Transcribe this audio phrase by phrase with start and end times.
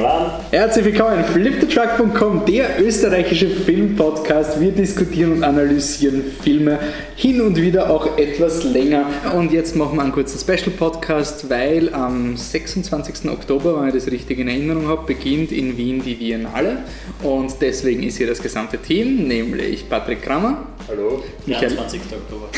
[0.00, 0.30] mal an.
[0.50, 4.60] Herzlich willkommen, fliptetruck.com, der österreichische Filmpodcast.
[4.60, 6.78] Wir diskutieren und analysieren Filme
[7.16, 9.06] hin und wieder auch etwas länger.
[9.36, 13.30] Und jetzt machen wir einen kurzen Special-Podcast, weil am 26.
[13.30, 16.78] Oktober, wenn ich das richtig in Erinnerung habe, beginnt in Wien die Biennale.
[17.22, 20.66] Und deswegen ist hier das gesamte Team, nämlich Patrick Kramer.
[20.88, 21.22] Hallo.
[21.46, 21.70] Michael.
[21.74, 22.00] 20.
[22.12, 22.48] Oktober.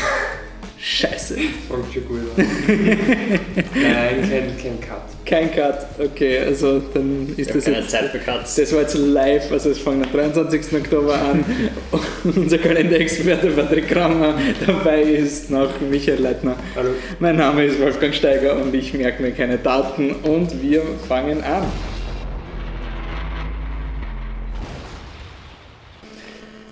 [0.83, 1.35] Scheiße.
[1.35, 2.47] Fängt schon gut an.
[3.75, 5.01] Nein, kein, kein Cut.
[5.25, 5.85] Kein Cut.
[5.99, 7.91] Okay, also dann ist Ich das keine jetzt.
[7.91, 8.55] Zeit für Cuts.
[8.55, 10.73] Das war jetzt live, also es fängt am 23.
[10.79, 11.45] Oktober an.
[12.23, 14.33] Und unser Kalenderexperte Patrick Kramer
[14.65, 16.55] dabei ist noch Michael Leitner.
[16.75, 16.89] Hallo.
[17.19, 21.63] Mein Name ist Wolfgang Steiger und ich merke mir keine Daten und wir fangen an.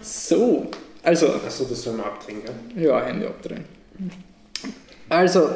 [0.02, 0.70] So,
[1.03, 2.84] also, Achso, das soll man abdrehen, gell?
[2.86, 3.78] ja, Hände abdrehen.
[5.09, 5.49] Also,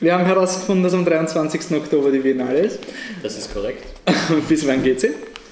[0.00, 1.76] wir haben herausgefunden, dass am 23.
[1.76, 2.80] Oktober die Biennale ist.
[3.22, 3.84] Das ist korrekt.
[4.48, 5.10] Bis wann geht sie?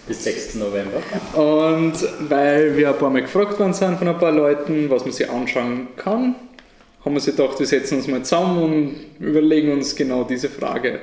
[0.09, 0.57] Bis 6.
[0.57, 1.03] November.
[1.35, 1.95] Und
[2.29, 5.31] weil wir ein paar Mal gefragt worden sind von ein paar Leuten, was man sich
[5.31, 6.35] anschauen kann,
[7.05, 8.95] haben wir sich gedacht, wir setzen uns mal zusammen und
[9.27, 10.99] überlegen uns genau diese Frage.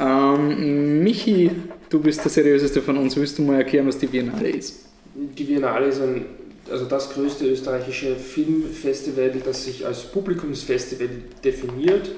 [0.00, 1.50] Ähm, Michi,
[1.90, 3.16] du bist der seriöseste von uns.
[3.16, 4.86] Willst du mal erklären, was die Biennale ist?
[5.14, 6.24] Die Biennale ist ein,
[6.70, 11.08] also das größte österreichische Filmfestival, das sich als Publikumsfestival
[11.44, 12.10] definiert.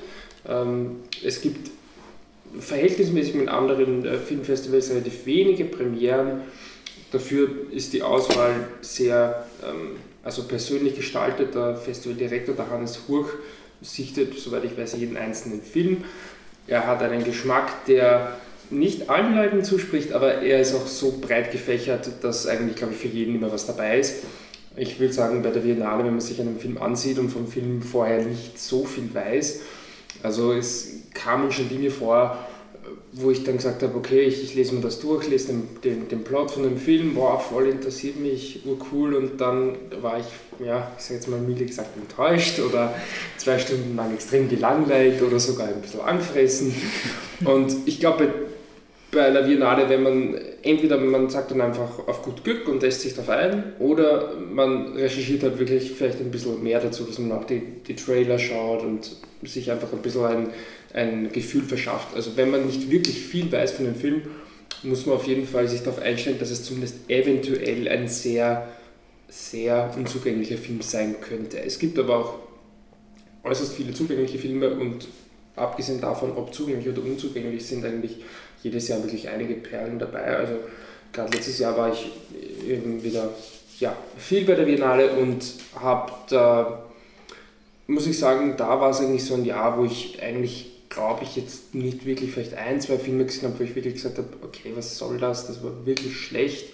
[0.47, 1.71] Ähm, es gibt
[2.59, 6.43] verhältnismäßig mit anderen äh, Filmfestivals relativ wenige Premieren.
[7.11, 11.55] Dafür ist die Auswahl sehr ähm, also persönlich gestaltet.
[11.55, 13.29] Der Festivaldirektor, der Hannes Hurch,
[13.83, 16.05] sichtet, soweit ich weiß, jeden einzelnen Film.
[16.67, 18.39] Er hat einen Geschmack, der
[18.71, 22.99] nicht allen Leuten zuspricht, aber er ist auch so breit gefächert, dass eigentlich, glaube ich,
[22.99, 24.25] für jeden immer was dabei ist.
[24.77, 27.83] Ich will sagen, bei der Biennale, wenn man sich einen Film ansieht und vom Film
[27.83, 29.61] vorher nicht so viel weiß,
[30.23, 32.39] also es kamen schon Dinge vor,
[33.13, 36.09] wo ich dann gesagt habe, okay, ich, ich lese mir das durch, lese den, den,
[36.09, 40.27] den Plot von dem Film, boah, voll interessiert mich, urcool und dann war ich,
[40.65, 42.95] ja, ich sage jetzt mal milde gesagt, enttäuscht oder
[43.37, 46.75] zwei Stunden lang extrem gelangweilt oder sogar ein bisschen angefressen
[47.45, 48.33] und ich glaube,
[49.15, 53.01] bei einer Biennale, wenn man entweder man sagt dann einfach auf gut Glück und lässt
[53.01, 57.33] sich darauf ein, oder man recherchiert halt wirklich vielleicht ein bisschen mehr dazu, dass man
[57.33, 60.49] auch die, die Trailer schaut und sich einfach ein bisschen ein,
[60.93, 62.15] ein Gefühl verschafft.
[62.15, 64.23] Also wenn man nicht wirklich viel weiß von dem Film,
[64.83, 68.69] muss man auf jeden Fall sich darauf einstellen, dass es zumindest eventuell ein sehr,
[69.29, 71.61] sehr unzugänglicher Film sein könnte.
[71.63, 72.35] Es gibt aber auch
[73.45, 75.07] äußerst viele zugängliche Filme und
[75.57, 78.19] abgesehen davon, ob zugänglich oder unzugänglich, sind eigentlich
[78.65, 80.37] jedes Jahr wirklich einige Perlen dabei.
[80.37, 80.55] Also
[81.13, 82.11] gerade letztes Jahr war ich
[82.67, 83.31] eben wieder
[83.79, 85.45] ja, viel bei der Biennale und
[85.77, 86.85] habe da,
[87.87, 91.37] muss ich sagen, da war es eigentlich so ein Jahr, wo ich eigentlich, glaube ich,
[91.37, 94.73] jetzt nicht wirklich vielleicht ein, zwei Filme gesehen habe, wo ich wirklich gesagt habe, okay,
[94.75, 96.73] was soll das, das war wirklich schlecht.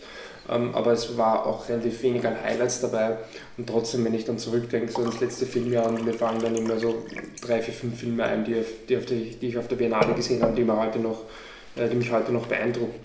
[0.48, 3.18] Ähm, aber es war auch relativ wenig an Highlights dabei.
[3.56, 6.78] Und trotzdem, wenn ich dann zurückdenke, so ins letzte Filmjahr, und mir fallen dann immer
[6.78, 7.04] so
[7.40, 8.56] drei, vier, fünf Filme ein, die,
[8.88, 11.24] die, auf die, die ich auf der Biennale gesehen habe, die, mir heute noch,
[11.76, 12.98] die mich heute noch beeindrucken.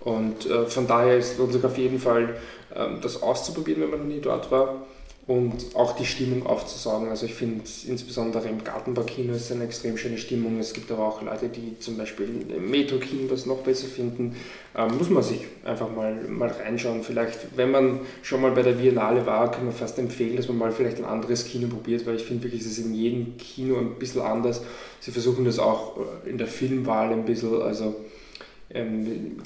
[0.00, 2.36] Und äh, von daher ist sich auf jeden Fall,
[2.74, 4.86] ähm, das auszuprobieren, wenn man noch nie dort war.
[5.28, 7.10] Und auch die Stimmung aufzusaugen.
[7.10, 10.58] Also ich finde insbesondere im Gartenbaukino ist eine extrem schöne Stimmung.
[10.58, 14.36] Es gibt aber auch Leute, die zum Beispiel im Metro-Kino das noch besser finden.
[14.74, 17.02] Ähm, muss man sich einfach mal, mal reinschauen.
[17.02, 20.56] Vielleicht, wenn man schon mal bei der Biennale war, kann man fast empfehlen, dass man
[20.56, 23.76] mal vielleicht ein anderes Kino probiert, weil ich finde wirklich, es ist in jedem Kino
[23.76, 24.62] ein bisschen anders.
[25.00, 27.96] Sie versuchen das auch äh, in der Filmwahl ein bisschen, also
[28.70, 29.36] ähm,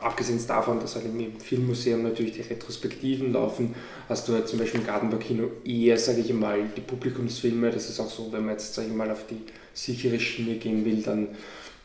[0.00, 3.74] abgesehen davon, dass halt im Filmmuseum natürlich die Retrospektiven laufen,
[4.08, 7.70] hast du halt zum Beispiel im Gartenbaukino eher, sage ich mal, die Publikumsfilme.
[7.70, 9.40] Das ist auch so, wenn man jetzt, sage ich mal, auf die
[9.74, 11.28] sichere Schiene gehen will, dann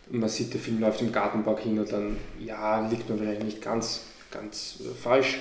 [0.09, 4.79] man sieht, der Film läuft im Gartenbaukino, dann ja, liegt man vielleicht nicht ganz, ganz
[4.81, 5.39] äh, falsch.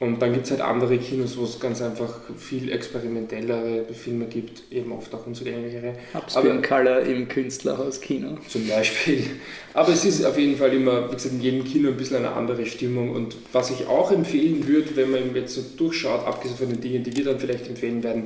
[0.00, 4.64] Und dann gibt es halt andere Kinos, wo es ganz einfach viel experimentellere Filme gibt,
[4.72, 5.94] eben oft auch unzugänglichere.
[6.14, 8.36] Upscreen Color im Künstlerhaus Kino.
[8.48, 9.24] Zum Beispiel.
[9.72, 12.32] Aber es ist auf jeden Fall immer, wie gesagt, in jedem Kino ein bisschen eine
[12.32, 13.10] andere Stimmung.
[13.10, 17.04] Und was ich auch empfehlen würde, wenn man jetzt so durchschaut, abgesehen von den Dingen,
[17.04, 18.24] die wir dann vielleicht empfehlen werden,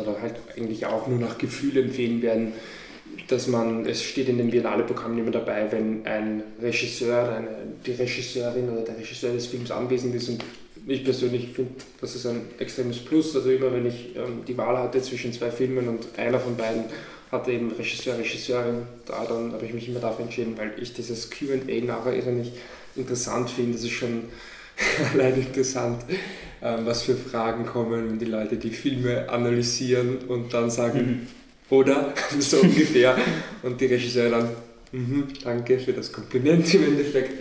[0.00, 2.52] oder halt eigentlich auch nur nach Gefühl empfehlen werden,
[3.28, 7.48] dass man, es steht in dem Biennale-Programm immer dabei, wenn ein Regisseur, eine,
[7.84, 10.44] die Regisseurin oder der Regisseur des Films anwesend ist und
[10.86, 13.34] ich persönlich finde, das ist ein extremes Plus.
[13.36, 16.84] Also immer wenn ich ähm, die Wahl hatte zwischen zwei Filmen und einer von beiden
[17.30, 21.30] hatte eben Regisseur, Regisseurin, da dann habe ich mich immer dafür entschieden, weil ich dieses
[21.30, 22.52] QA nachher irrsinnig
[22.94, 23.72] interessant finde.
[23.72, 24.24] Das ist schon
[25.14, 26.02] allein interessant,
[26.62, 31.26] ähm, was für Fragen kommen, wenn die Leute die Filme analysieren und dann sagen,
[31.70, 31.76] Mhm.
[31.76, 33.16] oder so ungefähr.
[33.62, 34.48] Und die Regisseure dann,
[34.92, 37.40] Mhm, danke für das Kompliment im Endeffekt.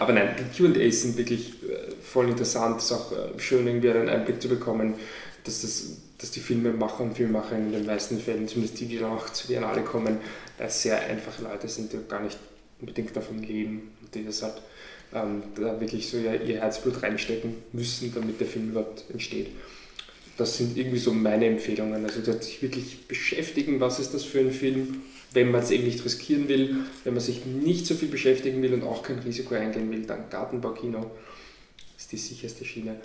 [0.00, 2.78] Aber nein, die QAs sind wirklich äh, voll interessant.
[2.78, 4.94] Es ist auch äh, schön, irgendwie einen Einblick zu bekommen,
[5.44, 9.12] dass, das, dass die Filmemacher und Filmemacher in den meisten Fällen, zumindest die, die dann
[9.12, 10.18] auch zu Biennale kommen,
[10.58, 12.38] äh, sehr einfache Leute sind, die gar nicht
[12.80, 14.60] unbedingt davon leben und die das halt
[15.14, 19.48] ähm, da wirklich so ihr, ihr Herzblut reinstecken müssen, damit der Film überhaupt entsteht.
[20.36, 22.04] Das sind irgendwie so meine Empfehlungen.
[22.04, 26.04] Also sich wirklich beschäftigen, was ist das für ein Film, wenn man es eben nicht
[26.04, 29.90] riskieren will, wenn man sich nicht so viel beschäftigen will und auch kein Risiko eingehen
[29.90, 31.10] will, dann Gartenbaukino
[31.96, 32.96] ist die sicherste Schiene.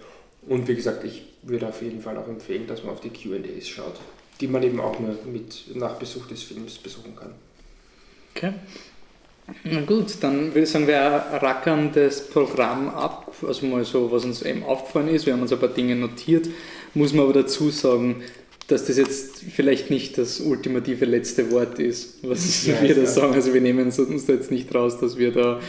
[0.48, 3.68] Und wie gesagt, ich würde auf jeden Fall auch empfehlen, dass man auf die QAs
[3.68, 4.00] schaut,
[4.40, 7.32] die man eben auch nur mit nach Besuch des Films besuchen kann.
[8.36, 8.54] Okay.
[9.64, 13.32] Na gut, dann würde ich sagen, wir rackern das Programm ab.
[13.46, 15.26] Also mal so, was uns eben aufgefallen ist.
[15.26, 16.48] Wir haben uns ein paar Dinge notiert.
[16.96, 18.24] Muss man aber dazu sagen,
[18.68, 23.34] dass das jetzt vielleicht nicht das ultimative letzte Wort ist, was ja, wir da sagen.
[23.34, 25.60] Also wir nehmen uns da jetzt nicht raus, dass wir da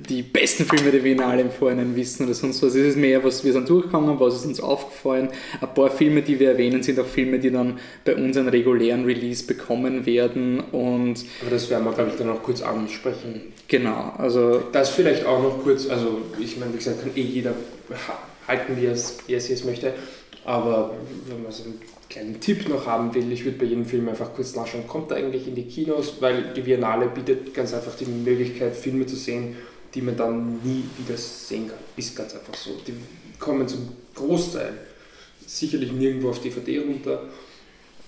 [0.00, 2.74] die besten Filme der Biennale im Vorhinein wissen oder sonst was.
[2.74, 5.28] Es ist mehr, was wir sind durchgekommen, was ist uns aufgefallen.
[5.60, 9.04] Ein paar Filme, die wir erwähnen, sind auch Filme, die dann bei uns einen regulären
[9.04, 10.60] Release bekommen werden.
[10.60, 13.52] Und Aber das werden wir, glaube ich, dann auch kurz ansprechen.
[13.68, 14.62] Genau, also...
[14.72, 17.54] Das vielleicht auch noch kurz, also ich meine, wie gesagt, kann eh jeder
[18.46, 19.92] halten, wie er es, wie er es möchte.
[20.44, 20.94] Aber
[21.26, 24.54] wenn man einen kleinen Tipp noch haben will, ich würde bei jedem Film einfach kurz
[24.54, 28.76] nachschauen, kommt er eigentlich in die Kinos, weil die Biennale bietet ganz einfach die Möglichkeit,
[28.76, 29.56] Filme zu sehen,
[29.94, 31.78] die man dann nie wieder sehen kann.
[31.96, 32.70] Ist ganz einfach so.
[32.86, 32.94] Die
[33.38, 34.72] kommen zum Großteil
[35.46, 37.22] sicherlich nirgendwo auf DVD runter.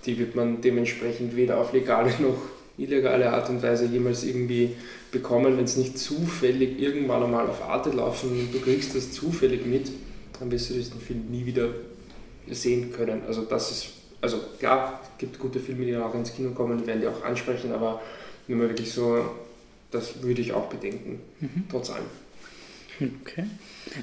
[0.05, 2.39] Die wird man dementsprechend weder auf legale noch
[2.79, 4.71] illegale Art und Weise jemals irgendwie
[5.11, 9.67] bekommen, wenn es nicht zufällig irgendwann einmal auf Arte laufen und du kriegst das zufällig
[9.67, 9.91] mit,
[10.39, 11.71] dann wirst du diesen Film nie wieder
[12.55, 13.23] sehen können.
[13.27, 13.89] Also das ist,
[14.21, 17.07] also klar, es gibt gute Filme, die dann auch ins Kino kommen, die werden die
[17.07, 18.01] auch ansprechen, aber
[18.47, 19.25] wenn man wirklich so
[19.91, 21.65] das würde ich auch bedenken, mhm.
[21.71, 22.05] trotz allem.
[23.01, 23.45] Okay.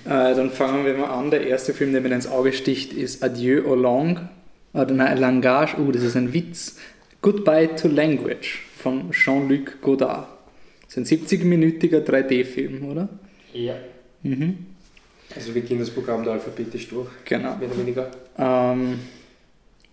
[0.05, 1.29] Äh, dann fangen wir mal an.
[1.29, 4.29] Der erste Film, der mir ins Auge sticht, ist Adieu au Lang.
[4.73, 6.77] Oder nein, Langage, oh, das ist ein Witz.
[7.21, 10.27] Goodbye to Language von Jean-Luc Godard.
[10.85, 13.09] Das ist ein 70-minütiger 3D-Film, oder?
[13.53, 13.75] Ja.
[14.23, 14.65] Mhm.
[15.33, 17.07] Also wir gehen das Programm da alphabetisch durch.
[17.25, 17.55] Genau.
[17.55, 18.11] Mehr oder weniger.
[18.37, 18.99] Ähm,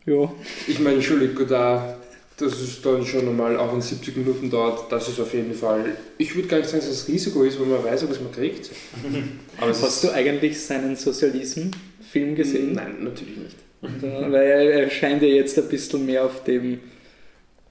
[0.04, 0.32] ja.
[0.66, 1.96] Ich meine, Jean-Luc Godard
[2.42, 5.96] dass es dann schon einmal auch in 70 Minuten dauert, das ist auf jeden Fall.
[6.18, 8.32] Ich würde gar nicht sagen, dass es das Risiko ist, weil man weiß, was man
[8.32, 8.70] kriegt.
[9.58, 12.72] Aber Hast du eigentlich seinen Sozialism-Film gesehen?
[12.72, 13.56] Nein, natürlich nicht.
[13.80, 16.80] weil er, scheint ja jetzt ein bisschen mehr auf dem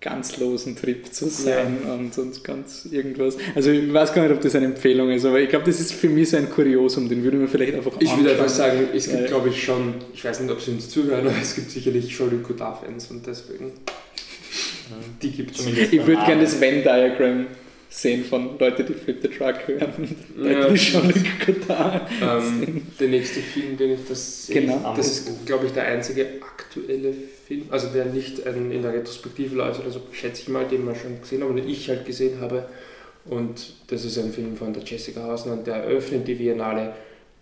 [0.01, 1.93] ganz losen Trip zu sein ja.
[1.93, 3.37] und sonst ganz irgendwas.
[3.53, 5.93] Also ich weiß gar nicht, ob das eine Empfehlung ist, aber ich glaube, das ist
[5.93, 9.09] für mich so ein Kuriosum, den würde man vielleicht einfach Ich würde einfach sagen, es
[9.09, 12.09] gibt glaube ich schon, ich weiß nicht, ob sie uns zuhören, aber es gibt sicherlich
[12.09, 13.71] Jean-Luc Godard-Fans und deswegen
[15.21, 15.65] die gibt es.
[15.65, 17.47] Ich würde gerne das Venn-Diagramm
[17.91, 20.15] sehen von Leuten, die Flip the Truck hören.
[21.69, 22.37] Ja.
[22.37, 24.93] Ähm, der nächste Film, den ich das sehe, genau.
[24.95, 27.13] das ist, glaube ich, der einzige aktuelle
[27.45, 31.19] Film, also der nicht in der Retrospektive läuft, also schätze ich mal, den man schon
[31.19, 32.65] gesehen hat oder ich halt gesehen habe.
[33.25, 36.93] Und das ist ein Film von der Jessica Hausner, der eröffnet die Biennale.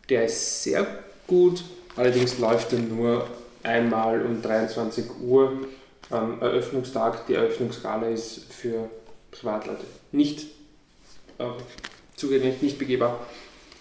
[0.10, 0.86] Der ist sehr
[1.28, 1.64] gut,
[1.96, 3.28] allerdings läuft er nur
[3.62, 5.68] einmal um 23 Uhr
[6.12, 8.90] ähm, Eröffnungstag, die Eröffnungsgala ist für
[9.32, 10.48] Privatleute nicht
[11.38, 11.46] äh,
[12.16, 13.20] zugänglich, nicht begehbar.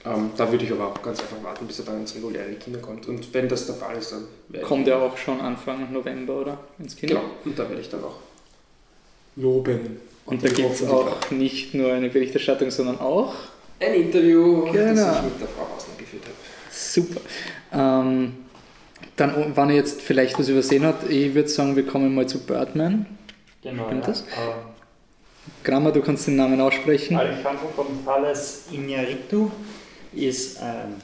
[0.05, 2.79] Ähm, da würde ich aber auch ganz einfach warten, bis er dann ins reguläre Kino
[2.79, 3.09] kommt.
[3.09, 6.97] Und wenn das der Fall ist, dann kommt er auch schon Anfang November oder ins
[6.97, 7.15] Kino.
[7.15, 8.17] Genau, und da werde ich dann auch
[9.37, 10.01] loben.
[10.25, 13.35] Und da gibt es auch nicht nur eine Berichterstattung, sondern auch
[13.81, 14.95] ein Interview, genau.
[14.95, 16.35] das ich mit der Frau Hausner geführt habe.
[16.71, 17.21] Super.
[17.73, 18.35] Ähm,
[19.17, 22.41] dann, wenn er jetzt vielleicht was übersehen hat, ich würde sagen, wir kommen mal zu
[22.41, 23.07] Birdman.
[23.63, 23.87] Genau.
[23.87, 24.07] Stimmt ja.
[24.09, 24.25] das?
[25.65, 27.17] Grammer, du kannst den Namen aussprechen.
[27.17, 29.51] Alejandro González Iñárritu
[30.13, 30.95] ist ein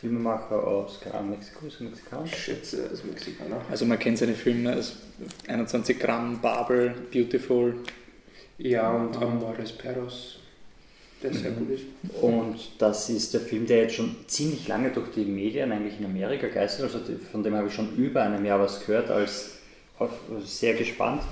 [0.00, 0.98] Filmemacher aus
[1.28, 2.24] Mexiko, ist Mexikaner?
[2.24, 3.60] Ich schätze, er ist Mexikaner.
[3.70, 4.96] Also man kennt seine Filme, als
[5.46, 7.76] 21 Gramm, Babel, Beautiful.
[8.58, 10.38] Ja, und Amores Perros
[11.22, 11.84] der sehr gut ist.
[12.20, 16.06] Und das ist der Film, der jetzt schon ziemlich lange durch die Medien eigentlich in
[16.06, 16.98] Amerika geistert, also
[17.30, 19.58] von dem habe ich schon über einem Jahr was gehört, als
[20.44, 21.22] sehr gespannt.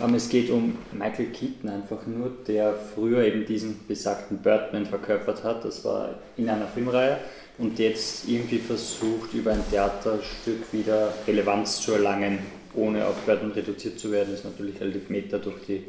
[0.00, 5.44] Ähm, es geht um Michael Keaton einfach nur, der früher eben diesen besagten Birdman verkörpert
[5.44, 5.64] hat.
[5.64, 7.18] Das war in einer Filmreihe
[7.58, 12.38] und jetzt irgendwie versucht, über ein Theaterstück wieder Relevanz zu erlangen,
[12.74, 14.30] ohne auf Birdman reduziert zu werden.
[14.30, 15.84] Das ist natürlich relativ meta durch die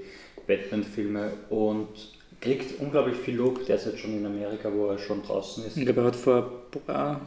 [0.45, 1.87] Batman-Filme und
[2.39, 5.77] kriegt unglaublich viel Lob derzeit schon in Amerika, wo er schon draußen ist.
[5.77, 6.51] Ich glaube, er hat vor,
[6.85, 7.19] boah,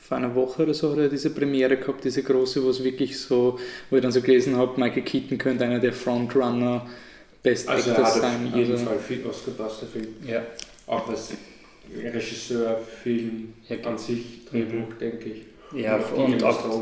[0.00, 3.18] vor einer Woche oder so hat er diese Premiere gehabt, diese große, wo es wirklich
[3.18, 3.58] so,
[3.90, 6.86] wo ich dann so gelesen habe, Michael Keaton könnte einer der Frontrunner
[7.42, 8.48] Best Also Actor hat sein.
[8.48, 10.08] auf jeden Also, Fall viel Oscar-Basta Film.
[10.26, 10.42] Ja.
[10.86, 11.32] Auch was
[11.94, 15.42] Regisseur, Film Ja, an sich, Drehbuch, denke ich.
[15.72, 16.80] Ja, die und auch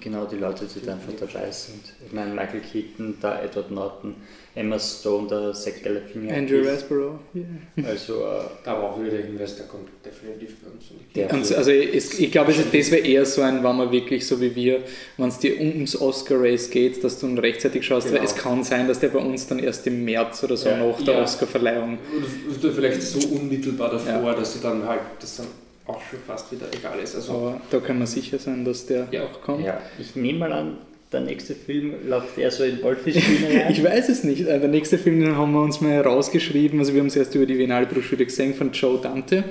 [0.00, 1.94] genau die Leute, die da einfach dabei sind.
[2.04, 4.16] Ich meine, Michael Keaton, da Edward Norton,
[4.58, 6.36] Emma Stone, der Zach Galifianakis.
[6.36, 7.18] Andrew Rasborough.
[7.34, 7.88] Yeah.
[7.88, 8.24] Also, äh,
[8.64, 11.32] Da war auch wieder der Hinweis, der kommt definitiv bei uns in die Der-.
[11.32, 14.54] Und also es, ich glaube, das wäre eher so ein, wenn man wirklich so wie
[14.54, 14.80] wir,
[15.16, 18.24] wenn es dir ums Oscar-Race geht, dass du ihn rechtzeitig schaust, weil Genau.
[18.24, 20.76] es kann sein, dass der bei uns dann erst im März oder so Ja.
[20.86, 21.22] nach der Ja.
[21.22, 21.98] Oscar-Verleihung.
[22.16, 24.34] Oder oder vielleicht so unmittelbar davor, Ja.
[24.34, 25.46] dass du dann halt das dann
[25.86, 27.14] auch schon fast wieder egal ist.
[27.14, 29.24] Also Aber da kann man sicher sein, dass der Ja.
[29.24, 29.64] auch kommt.
[29.64, 30.76] ja, ich nehme mal an,
[31.12, 33.72] der nächste Film läuft eher so in Wolfisch-Schiene rein.
[33.72, 34.42] Ich weiß es nicht.
[34.42, 36.78] Äh, Der nächste Film, den haben wir uns mal rausgeschrieben.
[36.78, 39.44] Also wir haben es erst über die Biennale Broschüre gesehen von Joe Dante.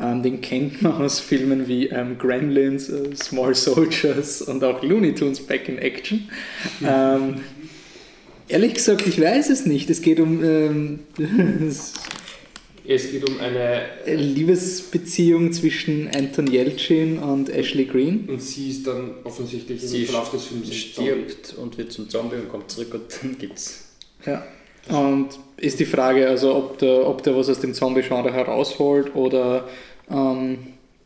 [0.00, 5.14] Ähm, den kennt man aus Filmen wie ähm, Gremlins, äh, Small Soldiers und auch Looney
[5.14, 6.28] Tunes Back in Action.
[6.86, 7.36] Ähm,
[8.48, 9.88] ehrlich gesagt, ich weiß es nicht.
[9.90, 10.98] Es geht um ähm,
[12.86, 18.28] es geht um eine Liebesbeziehung zwischen Anton Yelchin und Ashley Green.
[18.28, 21.10] und sie ist dann offensichtlich Sie im Verlauf des Films ein Zombie.
[21.10, 23.88] stirbt und wird zum Zombie und kommt zurück und dann gibt's.
[24.26, 24.44] Ja.
[24.88, 29.68] Und ist die Frage, also ob der, ob der was aus dem Zombie-Genre herausholt oder
[30.10, 30.58] ähm,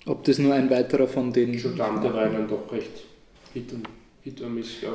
[0.07, 1.53] ob das nur ein weiterer von den.
[1.55, 2.91] Joe Dante war dann doch recht
[3.53, 3.87] hit und.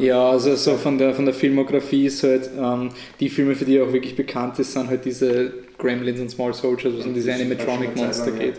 [0.02, 2.90] Ja, also so von der, von der Filmografie ist halt ähm,
[3.22, 6.54] die Filme, für die er auch wirklich bekannt ist, sind halt diese Gremlins und Small
[6.54, 8.56] Soldiers, was um diese Das ist Animatronic schon eine Monster Zeit lang, geht.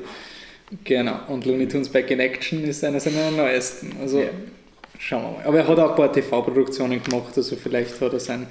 [0.84, 3.94] Genau, und Looney Tunes Back in Action ist einer seiner neuesten.
[4.00, 4.28] Also Ja.
[4.98, 5.44] schauen wir mal.
[5.46, 8.46] Aber er hat auch ein paar TV-Produktionen gemacht, also vielleicht hat er sein.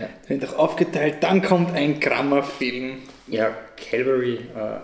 [0.00, 0.08] Ja.
[0.26, 2.96] Wenn doch aufgeteilt, dann kommt ein Grammer-Film.
[3.28, 4.78] Ja, Calvary äh,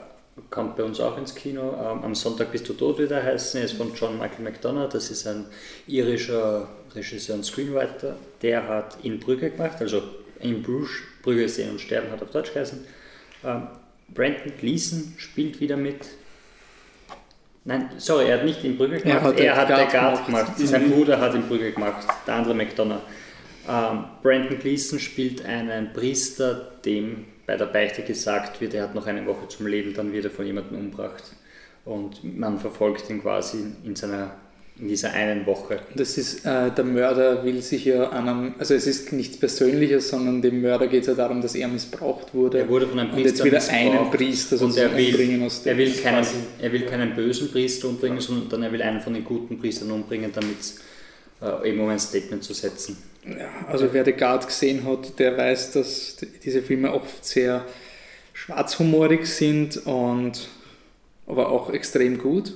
[0.51, 1.73] kommt bei uns auch ins Kino.
[1.73, 3.59] Ähm, am Sonntag bist du tot wieder heißen.
[3.59, 4.89] Er ist von John Michael McDonough.
[4.91, 5.47] Das ist ein
[5.89, 8.15] irischer Regisseur und Screenwriter.
[8.43, 10.01] Der hat in Brügge gemacht, also
[10.39, 10.91] in Bruges,
[11.23, 12.85] Brügge sehen und sterben hat auf Deutsch geheißen.
[13.45, 13.69] Ähm,
[14.13, 16.07] Brandon Gleason spielt wieder mit.
[17.65, 19.17] Nein, sorry, er hat nicht in Brügge gemacht.
[19.17, 20.57] Er hat er den hat der Guard gemacht.
[20.57, 20.69] gemacht.
[20.69, 23.03] Sein Bruder hat in Brügge gemacht, der andere McDonough.
[23.69, 29.07] Ähm, Brandon Gleason spielt einen Priester, dem bei der Beichte gesagt wird, er hat noch
[29.07, 31.25] eine Woche zum Leben, dann wird er von jemandem umgebracht.
[31.85, 34.37] Und man verfolgt ihn quasi in, seiner,
[34.81, 35.81] in dieser einen Woche.
[35.95, 40.09] Das ist, äh, der Mörder will sich ja an einem, also es ist nichts Persönliches,
[40.09, 42.61] sondern dem Mörder geht es ja darum, dass er missbraucht wurde.
[42.61, 45.67] Er wurde von einem und jetzt Priester wieder einen Priester Und er will, umbringen aus
[45.67, 45.79] er dem.
[45.79, 46.27] will, keinen,
[46.61, 50.31] er will keinen bösen Priester umbringen, sondern er will einen von den guten Priestern umbringen,
[50.35, 50.57] damit
[51.43, 52.97] äh, eben um ein Statement zu setzen.
[53.27, 57.67] Ja, also wer The Guard gesehen hat, der weiß, dass die- diese Filme oft sehr
[58.33, 60.49] schwarzhumorig sind und
[61.27, 62.55] aber auch extrem gut.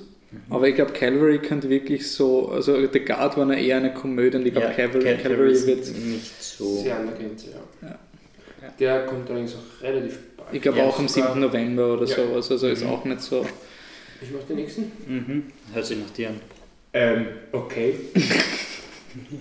[0.50, 4.46] Aber ich glaube, Calvary könnte wirklich so, also The Guard war eher eine Komödie und
[4.46, 6.76] ich glaube, Calvary, Cal- Calvary ist wird, nicht so.
[6.82, 7.88] Sehr an der Grenze, ja.
[7.88, 7.98] Ja.
[8.62, 8.74] Ja.
[8.78, 10.48] Der kommt allerdings auch relativ bald.
[10.52, 11.40] ich glaube Ja, auch am sogar- 7.
[11.40, 12.16] November oder Ja.
[12.16, 12.90] sowas, also ist Mhm.
[12.90, 13.46] auch nicht so.
[14.22, 14.92] Ich mache den nächsten.
[15.06, 15.42] Mhm.
[15.72, 16.40] Hört sich nach dir an.
[16.92, 17.94] Ähm, okay.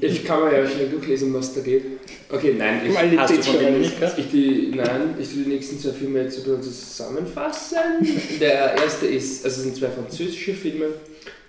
[0.02, 1.84] Ich kann mir ja schnell durchlesen, was da geht.
[2.30, 6.22] Okay, nein, ich, Qualität Hast du ich die, nein, ich tue die nächsten zwei Filme
[6.22, 7.78] jetzt ein bisschen zusammenfassen.
[8.40, 10.86] Der erste ist, also es sind zwei französische Filme.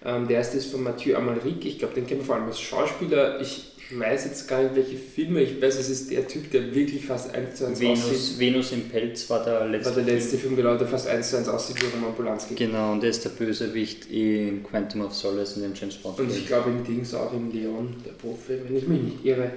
[0.04, 1.64] Ähm, der erste ist von Mathieu Amalric.
[1.64, 3.40] Ich glaube, den kennen wir vor allem als Schauspieler.
[3.40, 5.42] Ich weiß jetzt gar nicht, welche Filme.
[5.42, 8.38] Ich weiß, es ist der Typ, der wirklich fast eins zu eins aussieht.
[8.38, 9.96] Venus, Venus im Pelz war der letzte.
[9.96, 12.54] war der letzte Film, genau, der fast eins zu eins aussieht wie Roman Polanski.
[12.54, 16.18] Genau, und der ist der Bösewicht in Quantum of Solace in dem James Bond.
[16.18, 19.50] Und ich glaube im Dings auch im Leon, der Profi, wenn ich mich nicht irre.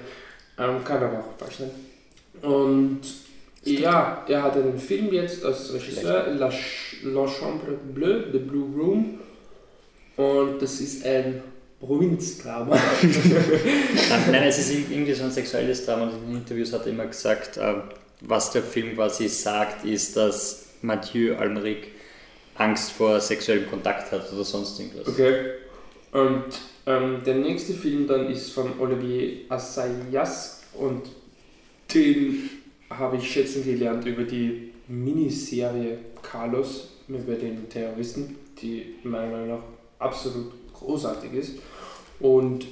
[0.58, 1.72] Ähm, kann aber auch falsch sein.
[2.42, 3.02] Und
[3.64, 8.68] ja, er hat einen Film jetzt als Regisseur, La, Ch La Chambre Bleue, The Blue
[8.76, 9.20] Room.
[10.16, 11.44] Und das ist ein
[11.80, 12.76] Provinzdrama.
[14.32, 16.10] Nein, es ist irgendwie so ein sexuelles Drama.
[16.12, 17.76] In den Interviews hat er immer gesagt, äh,
[18.22, 21.92] was der Film quasi sagt, ist, dass Mathieu Almeric
[22.56, 25.08] Angst vor sexuellem Kontakt hat oder sonst irgendwas.
[25.08, 25.52] Okay.
[26.12, 26.46] Und
[26.88, 31.04] ähm, der nächste Film dann ist von Olivier Assayas und
[31.94, 32.50] den
[32.90, 39.64] habe ich schätzen gelernt über die Miniserie Carlos über den Terroristen, die meiner Meinung nach
[40.00, 41.52] absolut großartig ist.
[42.20, 42.66] Und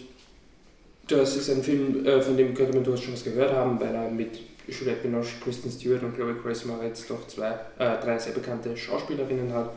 [1.08, 3.94] das ist ein Film, äh, von dem könnte man durchaus schon was gehört haben, weil
[3.94, 8.34] er mit Juliette Binoche, Kristen Stewart und Chloe Grace Moretz doch zwei, äh, drei sehr
[8.34, 9.72] bekannte Schauspielerinnen hat.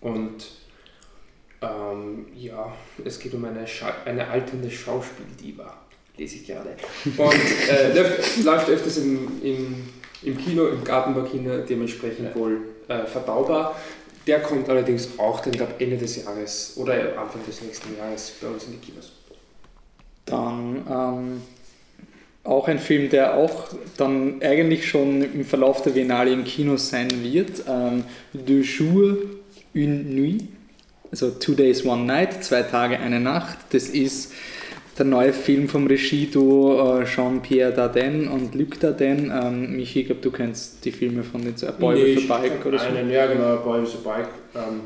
[0.00, 0.44] Und
[1.62, 2.72] ähm, ja,
[3.04, 5.74] es geht um eine, Scha eine alternde Schauspieldiva,
[6.16, 6.76] lese ich gerade.
[7.16, 9.88] Und äh, läuft, läuft öfters im, im,
[10.22, 13.76] im Kino, im Gartenbaukino, dementsprechend wohl äh, verdaubar.
[14.26, 18.48] Der kommt allerdings auch, dann glaube Ende des Jahres oder Anfang des nächsten Jahres bei
[18.48, 19.12] uns in die Kinos.
[20.24, 21.42] Dann ähm,
[22.44, 27.08] auch ein Film, der auch dann eigentlich schon im Verlauf der Biennale im Kino sein
[27.22, 27.64] wird.
[27.68, 29.18] Ähm, Deux jours,
[29.74, 30.48] une nuit,
[31.10, 33.58] also Two Days, One Night, zwei Tage, eine Nacht.
[33.70, 34.32] Das ist
[34.98, 39.32] der neue Film vom Regieduo äh, Jean-Pierre Dardenne und Luc Dardenne.
[39.42, 42.38] Ähm, Michi, ich glaube, du kennst die Filme von den A Boy Nee, with a
[42.38, 42.86] Bike oder so.
[42.86, 44.28] einen, Ja, genau, A Boy with a Bike.
[44.54, 44.80] Ähm,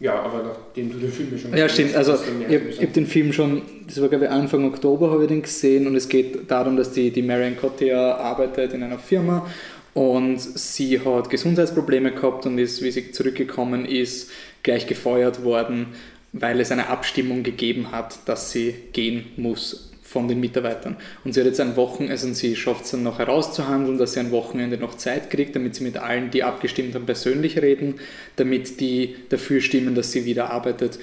[0.00, 1.94] ja, aber nachdem du den Film schon Ja, stimmt.
[1.94, 5.10] Also, hast, dann ich habe hab den Film schon, das war glaube ich Anfang Oktober,
[5.10, 8.82] habe ich den gesehen und es geht darum, dass die, die Marion Cotillard arbeitet in
[8.82, 9.46] einer Firma
[9.94, 14.30] und sie hat Gesundheitsprobleme gehabt und ist, wie sie zurückgekommen ist,
[14.64, 15.86] gleich gefeuert worden,
[16.34, 20.96] weil es eine Abstimmung gegeben hat, dass sie gehen muss von den Mitarbeitern.
[21.24, 24.20] Und sie hat jetzt ein Wochenende, also sie schafft es dann noch herauszuhandeln, dass sie
[24.20, 27.94] ein Wochenende noch Zeit kriegt, damit sie mit allen, die abgestimmt haben, persönlich reden,
[28.36, 30.98] damit die dafür stimmen, dass sie wieder arbeitet.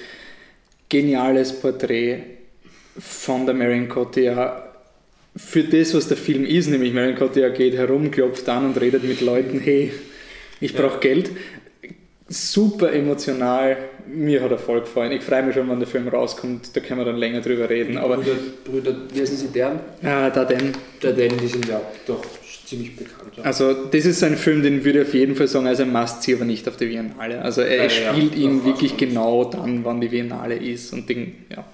[0.90, 2.22] Geniales Porträt
[2.98, 4.68] von der Marion Cotillard
[5.34, 9.02] für das, was der Film ist, nämlich Marion Cotillard geht herum, klopft an und redet
[9.02, 9.92] mit Leuten, hey,
[10.60, 11.30] ich brauche Geld.
[12.28, 15.12] Super emotional, mir hat er voll gefallen.
[15.12, 17.96] Ich freue mich schon, wenn der Film rauskommt, da können wir dann länger drüber reden.
[17.98, 19.80] Aber Brüder, Brüder, wie heißen sie deren?
[20.02, 22.22] da denn, Der denn, die sind ja doch
[22.66, 23.36] ziemlich bekannt.
[23.36, 23.44] Ja.
[23.44, 26.34] Also das ist ein Film, den würde ich auf jeden Fall sagen, also ein Must-See,
[26.34, 27.42] aber nicht auf der Biennale.
[27.42, 30.92] Also er Ja, spielt ja, ihn wirklich genau dann, wann die Biennale ist.
[30.92, 31.64] Und, den, ja.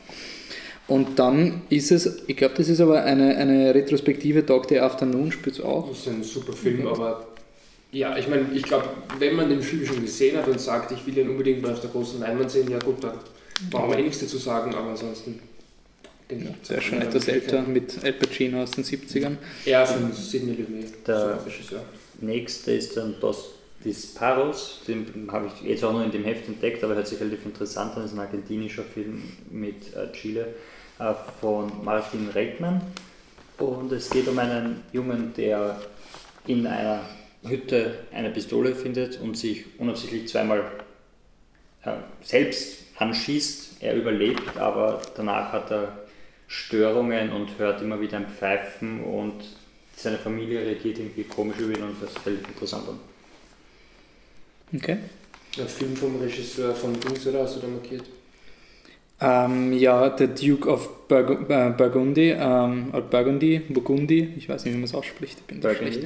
[0.89, 5.31] und dann ist es, ich glaube, das ist aber eine, eine Retrospektive, Dog Day Afternoon
[5.33, 5.89] spielt es auch.
[5.89, 7.27] Das ist ein super Film, aber
[7.91, 11.07] ja, ich meine, ich glaube, wenn man den Film schon gesehen hat und sagt, ich
[11.07, 13.19] will ihn unbedingt mal auf der großen Leinwand sehen, ja gut, dann
[13.71, 15.41] brauchen wir eh nichts dazu sagen, aber ansonsten
[16.31, 16.69] denke ich.
[16.69, 19.37] Der ist schon etwas älter mit Al Pacino aus den 70ern.
[19.65, 21.39] Ja, von Sidney Lumet, Der-.
[22.21, 23.51] Nächste ist dann Dos
[23.85, 27.47] Disparos, den habe ich jetzt auch nur in dem Heft entdeckt, aber hört sich relativ
[27.47, 28.03] interessant an.
[28.03, 30.55] Das ist ein argentinischer Film mit äh, Chile
[30.99, 32.81] äh, von Martin Reitman.
[33.59, 35.81] Und es geht um einen Jungen, der
[36.49, 37.03] in einer
[37.43, 40.71] Hütte eine Pistole findet und sich unabsichtlich zweimal
[41.85, 43.83] äh, selbst anschießt.
[43.83, 46.07] Er überlebt, aber danach hat er
[46.49, 49.45] Störungen und hört immer wieder ein Pfeifen und
[49.95, 52.99] seine Familie reagiert irgendwie komisch über ihn und das fällt interessant an.
[54.75, 54.99] Okay.
[55.59, 58.05] Ein Film vom Regisseur von Dings, oder hast du da markiert?
[59.21, 64.75] Ähm, ja, der Duke of Burgu äh, Burgundy, ähm, oder Burgundy, Burgundy, ich weiß nicht,
[64.75, 66.01] wie man es ausspricht, ich bin da schlecht.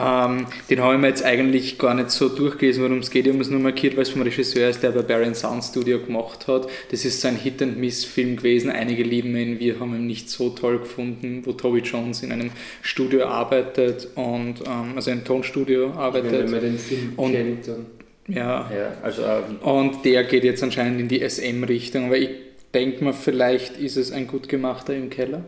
[0.00, 3.26] Ähm, den habe ich mir jetzt eigentlich gar nicht so durchgelesen, worum es geht.
[3.26, 5.98] Ich habe es nur markiert, weil es vom Regisseur ist, der bei Baron Sound Studio
[6.00, 6.68] gemacht hat.
[6.90, 8.70] Das ist so ein Hit-and-Miss-Film gewesen.
[8.70, 12.50] Einige lieben ihn, wir haben ihn nicht so toll gefunden, wo Toby Jones in einem
[12.80, 16.32] Studio arbeitet und ähm, also ein Tonstudio arbeitet.
[16.32, 17.86] wenn man den Film Und- kennt, dann.
[18.26, 22.30] Ja, Ja, also ähm, und der geht jetzt anscheinend in die SM-Richtung, aber ich
[22.74, 25.44] denke mal, vielleicht ist es ein gut gemachter im Keller.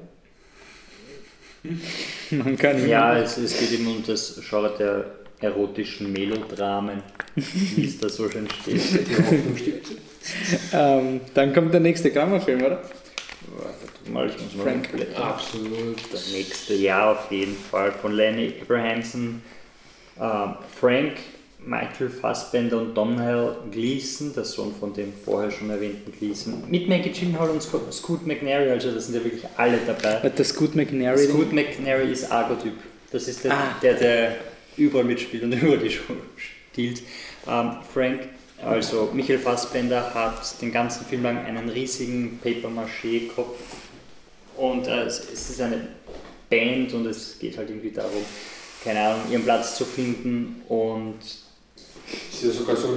[2.31, 5.05] Man kann ja, es, es geht eben um das Genre der
[5.41, 7.03] erotischen Melodramen,
[7.35, 8.81] wie es da so schön steht.
[10.73, 12.83] Ähm, dann kommt der nächste Grammerfilm, oder?
[13.57, 14.91] Warte mal, ich muss mal Frank.
[14.91, 15.23] blättern.
[15.23, 15.99] Absolut.
[16.13, 19.41] Das nächste Jahr auf jeden Fall von Lenny Abrahamson,
[20.21, 21.13] ähm, Frank,
[21.67, 27.11] Michael Fassbender und Domhnall Gleeson, der Sohn von dem vorher schon erwähnten Gleeson, mit Maggie
[27.11, 30.21] Gyllenhaal und Sco- Scoot McNairy, also das sind ja wirklich alle dabei.
[30.23, 31.27] Hat der Scoot McNairy?
[31.27, 32.75] Scoot McNairy ist Argo-Typ.
[33.11, 33.77] Das ist der, Ah.
[33.83, 34.37] der, der
[34.77, 36.15] überall mitspielt und über die Show
[36.73, 37.03] stiehlt.
[37.49, 38.29] Ähm, Frank,
[38.65, 43.59] also Michael Fassbender hat den ganzen Film lang einen riesigen Paper-Maché-Kopf
[44.57, 45.89] und äh, es, es ist eine
[46.49, 48.23] Band und es geht halt irgendwie darum,
[48.85, 51.17] keine Ahnung, ihren Platz zu finden und
[52.33, 52.89] Ist ja sogar so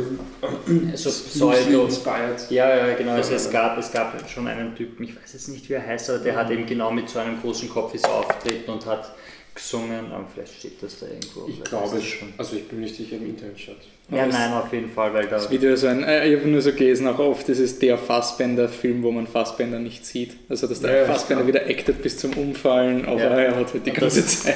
[0.96, 1.86] so loosely Pseudo.
[1.86, 2.50] inspired.
[2.52, 3.14] Ja, ja, genau.
[3.14, 6.10] Also es gab, es gab schon einen Typen, ich weiß jetzt nicht, wie er heißt,
[6.12, 9.12] aber der hat eben genau mit so einem großen Kopf ist aufgetreten und hat
[9.56, 10.12] gesungen.
[10.12, 11.48] Aber vielleicht steht das da irgendwo.
[11.48, 12.34] Ich glaube es schon.
[12.38, 13.78] Also ich bin nicht sicher im Internet statt.
[14.12, 15.38] Ja, Aber nein, auf jeden Fall, weil da.
[15.38, 17.98] Das Video ist ein, äh, ich habe nur so gelesen, auch oft, das ist der
[17.98, 20.36] Fassbender-Film, wo man Fassbender nicht sieht.
[20.50, 23.30] Also, dass der Ja, Fassbender wieder actet bis zum Umfallen, aber Ja.
[23.40, 24.56] er hat halt die Und ganze Zeit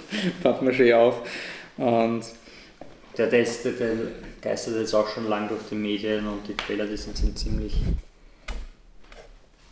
[0.44, 1.20] Pappmaché auf.
[1.76, 2.22] Und
[3.16, 3.72] Der, der, ist, der,
[4.42, 7.74] geistert jetzt auch schon lang durch die Medien und die Trailer, die sind, sind ziemlich.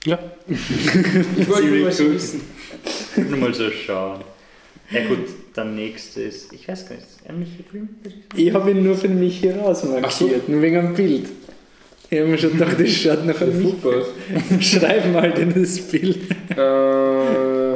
[0.05, 0.19] Ja.
[0.49, 2.41] ich wollte nur mal so wissen.
[3.17, 4.23] Nur mal so schauen.
[4.91, 5.27] Ja, gut,
[5.57, 6.53] der nächste ist.
[6.53, 7.89] Ich weiß gar nicht, ist ein Michi-Film?
[8.37, 10.31] ich habe ihn nur für mich hier rausmarkiert, Ach so.
[10.47, 11.29] nur wegen einem Bild.
[12.11, 13.63] Ich habe mir schon gedacht, das schaut nach einem.
[13.63, 14.05] Super.
[14.61, 16.19] Schreib mal in das Bild.
[16.51, 17.75] äh,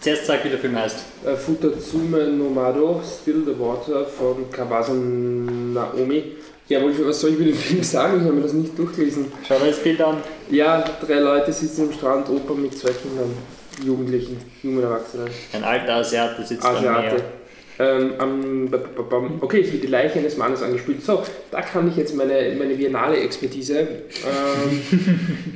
[0.00, 0.98] Zuerst sag, wie der Film heißt.
[1.26, 6.36] äh, Futatsume Nomado, Still the Water von Kawasa Naomi.
[6.68, 8.18] Jawohl, was soll ich mit dem Film sagen?
[8.18, 9.32] Ich habe mir das nicht durchgelesen.
[9.46, 10.18] Schau dir das Bild an.
[10.50, 13.32] Ja, drei Leute sitzen am Strand, Opa mit zwei Kindern.
[13.84, 15.28] Jugendlichen, jungen Erwachsenen.
[15.52, 17.14] Ein alter Asiate sitzt am Asiate.
[17.14, 17.24] Meer.
[17.80, 21.04] Ähm, am- okay, es wird die Leiche eines Mannes angespielt.
[21.04, 24.82] So, da kann ich jetzt meine, meine Biennale-Expertise, ähm,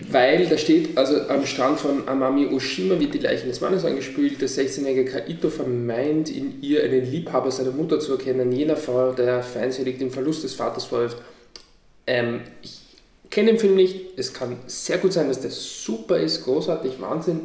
[0.10, 4.40] weil da steht, also am Strand von Amami Oshima wird die Leiche eines Mannes angespielt.
[4.40, 9.42] Der 16-jährige Kaito vermeint, in ihr einen Liebhaber seiner Mutter zu erkennen, jener Frau, der
[9.42, 11.16] feindselig dem Verlust des Vaters vorwirft.
[12.06, 12.78] Ähm, ich
[13.30, 14.16] kenne den Film nicht.
[14.16, 17.40] Es kann sehr gut sein, dass der super ist, großartig, Wahnsinn.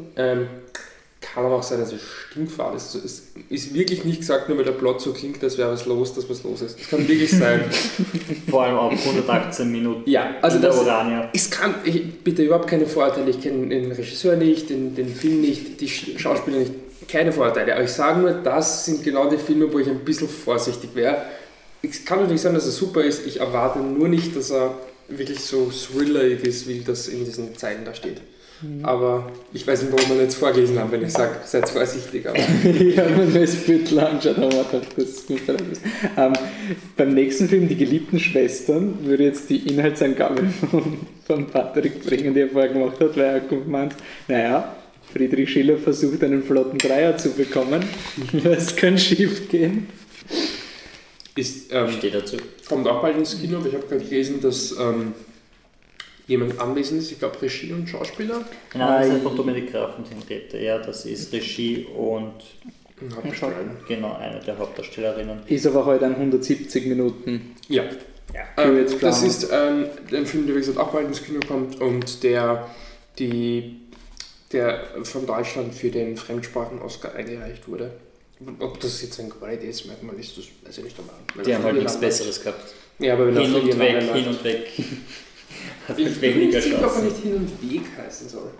[1.20, 2.94] Kann aber auch sein, dass es stinkfad ist.
[2.96, 5.86] Also es ist wirklich nicht gesagt, nur weil der Plot so klingt, als wäre was
[5.88, 6.80] los, dass was los ist.
[6.80, 7.62] Es kann wirklich sein.
[8.50, 11.30] Vor allem auf 118 Minuten ja, also in der das, Orania.
[11.34, 13.32] es kann, ich, bitte überhaupt keine Vorurteile.
[13.32, 16.72] Ich kenne den Regisseur nicht, den, den Film nicht, die Sch- Schauspieler nicht.
[17.08, 17.74] Keine Vorurteile.
[17.74, 21.24] Aber ich sage nur, das sind genau die Filme, wo ich ein bisschen vorsichtig wäre.
[21.82, 23.26] Es kann natürlich sein, dass er super ist.
[23.26, 24.76] Ich erwarte nur nicht, dass er
[25.08, 28.18] wirklich so thrillerig ist, wie das in diesen Zeilen da steht.
[28.82, 32.28] Aber ich weiß nicht, warum wir jetzt vorgelesen haben, wenn ich sage, seid vorsichtig.
[32.28, 35.58] Aber ja, wenn man das Bild anschaut, haben wir gedacht, das muss sein.
[36.18, 36.34] Ähm,
[36.96, 42.34] beim nächsten Film, Die geliebten Schwestern, würde ich jetzt die Inhaltsangabe von, von Patrick bringen,
[42.34, 43.96] die er vorher gemacht hat, weil er gemeint
[44.28, 44.76] naja,
[45.14, 47.84] Friedrich Schiller versucht einen flotten Dreier zu bekommen.
[48.44, 49.88] Das kann schief gehen.
[51.36, 52.38] ist, ähm, Steht dazu.
[52.68, 55.14] kommt auch bald ins Kino, aber ich habe gerade gelesen, dass ähm,
[56.28, 58.44] jemand anwesend ist, ich glaube Regie und Schauspieler.
[58.72, 60.58] Genau, das ist von Dominik Graf und Henriette.
[60.60, 62.34] Ja, das ist Regie und
[63.02, 63.54] Und Hauptdarsteller.
[63.88, 65.40] genau eine der Hauptdarstellerinnen.
[65.48, 67.56] Ist aber heute ein 170 Minuten.
[67.70, 67.84] Ja,
[68.34, 68.42] Ja.
[68.64, 72.24] ähm, das ist ähm, ein Film, der wie gesagt auch bald ins Kino kommt und
[72.24, 72.68] der,
[73.20, 73.80] die,
[74.52, 77.92] der von Deutschland für den Fremdsprachen-Oscar eingereicht wurde.
[78.60, 80.96] Ob das jetzt ein Qualitätsmerkmal ist, das weiß ich nicht.
[81.00, 82.74] Aber Die haben halt nichts Besseres gehabt.
[83.00, 84.68] Ja, aber wenn Hin und weg, hin und weg.
[85.88, 88.52] Hat Ich bin nicht sicher, ob er nicht Hin und Weg heißen soll.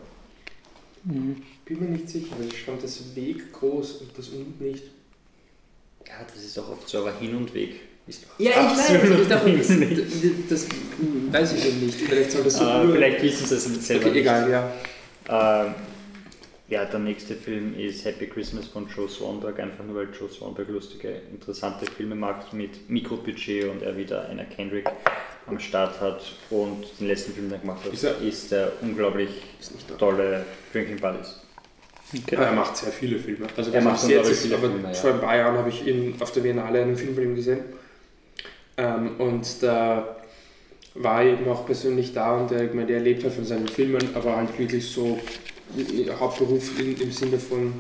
[1.04, 4.84] Bin mir nicht sicher, weil ich stand das Weg groß und das und nicht.
[6.08, 7.76] Ja, das ist auch oft so, aber Hin und Weg
[8.08, 9.98] ist doch Ja, ich weiß, ich dachte, das, nicht.
[10.50, 10.68] das, das
[11.32, 11.96] weiß ich eben nicht.
[12.00, 14.22] Vielleicht soll das so Äh, vielleicht wissen sie es selber Okay, nicht.
[14.22, 15.66] egal, ja.
[15.66, 15.74] Ähm,
[16.70, 20.68] ja, der nächste Film ist Happy Christmas von Joe Swanberg, einfach nur weil Joe Swanberg
[20.70, 24.86] lustige, interessante Filme macht mit Mikrobudget und er wieder Anna Kendrick
[25.46, 28.74] am Start hat und den letzten Film, den er gemacht hat, Ist er- ist der
[28.82, 29.96] unglaublich Ist nicht da.
[29.96, 31.40] tolle Drinking Buddies.
[32.34, 33.48] Aber er macht sehr viele Filme.
[33.56, 34.94] Also Er macht unglaublich jetzt, viele Filme, ja.
[34.94, 37.60] Vor ein paar Jahren habe ich ihn auf der Biennale einen Film von ihm gesehen.
[38.78, 40.18] Ähm, und da
[40.96, 43.68] war ich eben auch persönlich da und er, ich meine, er lebt halt von seinen
[43.68, 45.20] Filmen, aber halt wirklich so
[46.20, 47.74] Hauptberuf in, im Sinne von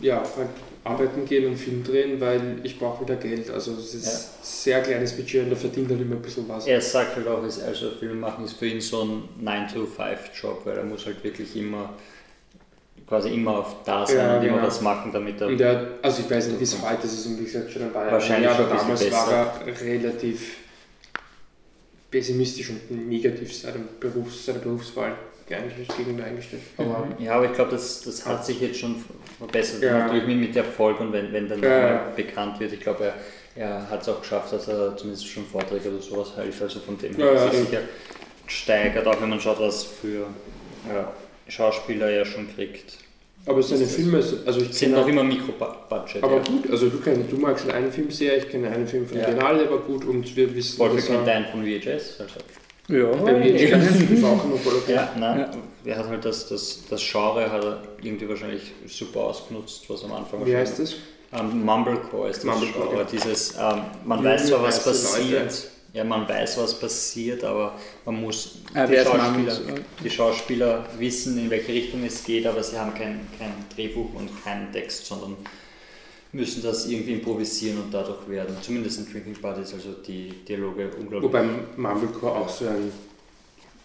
[0.00, 0.48] ja, halt
[0.84, 3.50] arbeiten gehen und Film drehen, weil ich brauche wieder Geld.
[3.50, 4.20] Also es ist Ja.
[4.42, 6.66] sehr kleines Budget und er verdient halt immer ein bisschen was.
[6.66, 10.84] Er sagt halt auch, also Film machen ist für ihn so ein 9-to-5-Job, weil er
[10.84, 11.94] muss halt wirklich immer
[13.06, 14.66] quasi immer auf da sein Ja, und immer genau.
[14.66, 17.44] was machen, damit er Und er, also ich weiß nicht, wie es heute ist, wie
[17.44, 19.32] gesagt schon ein paar Jahre Wahrscheinlich her, aber ein damals bisschen war
[19.66, 20.56] er relativ
[22.10, 25.12] pessimistisch und negativ seinem Berufs, seiner Berufswahl
[25.56, 26.62] eigentlich gegenüber eingestellt.
[26.76, 28.96] Aber Ja, aber ich glaube, das, das hat sich jetzt schon
[29.38, 29.82] verbessert.
[29.82, 29.98] Ja.
[29.98, 32.72] Natürlich mit, mit Erfolg und wenn, wenn dann Ja, bekannt wird.
[32.72, 33.14] Ich glaube, er,
[33.56, 36.60] er hat es auch geschafft, dass er zumindest schon Vorträge oder sowas hält.
[36.60, 37.66] Also von dem Ja, her ja, hat sich ja.
[37.66, 37.82] sicher
[38.46, 40.26] steigert, auch wenn man schaut, was für
[40.92, 41.12] ja,
[41.48, 42.98] Schauspieler er schon kriegt.
[43.46, 46.22] Aber seine Filme, also ich Sind noch immer Mikro-Budget.
[46.22, 46.42] aber ja.
[46.42, 49.24] gut, also du, kennst, du magst einen Film sehr, ich kenne einen Film von Ja.
[49.26, 52.20] Biennale, der war gut und wir wissen, Wolf kennt einen von VHS.
[52.20, 52.34] Also.
[52.88, 54.94] Ja, bei mir immer voll okay.
[54.94, 55.50] Ja, nein, Ja.
[55.92, 60.12] er hat halt das, das, das Genre hat er irgendwie wahrscheinlich super ausgenutzt, was am
[60.12, 60.94] Anfang Wie heißt das?
[61.32, 63.02] Ähm, Mumblecore ist das Mumblecore, Genre.
[63.02, 63.04] ja.
[63.10, 65.54] Dieses, ähm, man Junge, weiß zwar, was passiert, Leute.
[65.92, 67.74] ja, man weiß, was passiert, aber
[68.06, 69.58] man muss Ah, die, Schauspieler,
[70.02, 74.30] die Schauspieler wissen, in welche Richtung es geht, aber sie haben kein, kein Drehbuch und
[74.42, 75.36] keinen Text, sondern
[76.32, 78.56] müssen das irgendwie improvisieren und dadurch werden.
[78.60, 81.22] Zumindest in Drinking Buddies, also die Dialoge unglaublich.
[81.22, 81.44] Wobei
[81.76, 82.92] Mumblecore auch so ein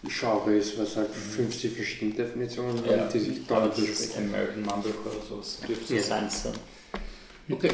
[0.06, 4.28] Genre ist, was halt 50 verschiedene Definitionen ja, hat, die sich dieses widersprechen.
[4.28, 6.02] American Mumblecore oder sowas dürfte Ja.
[6.02, 6.52] sein sein.
[7.50, 7.70] Okay.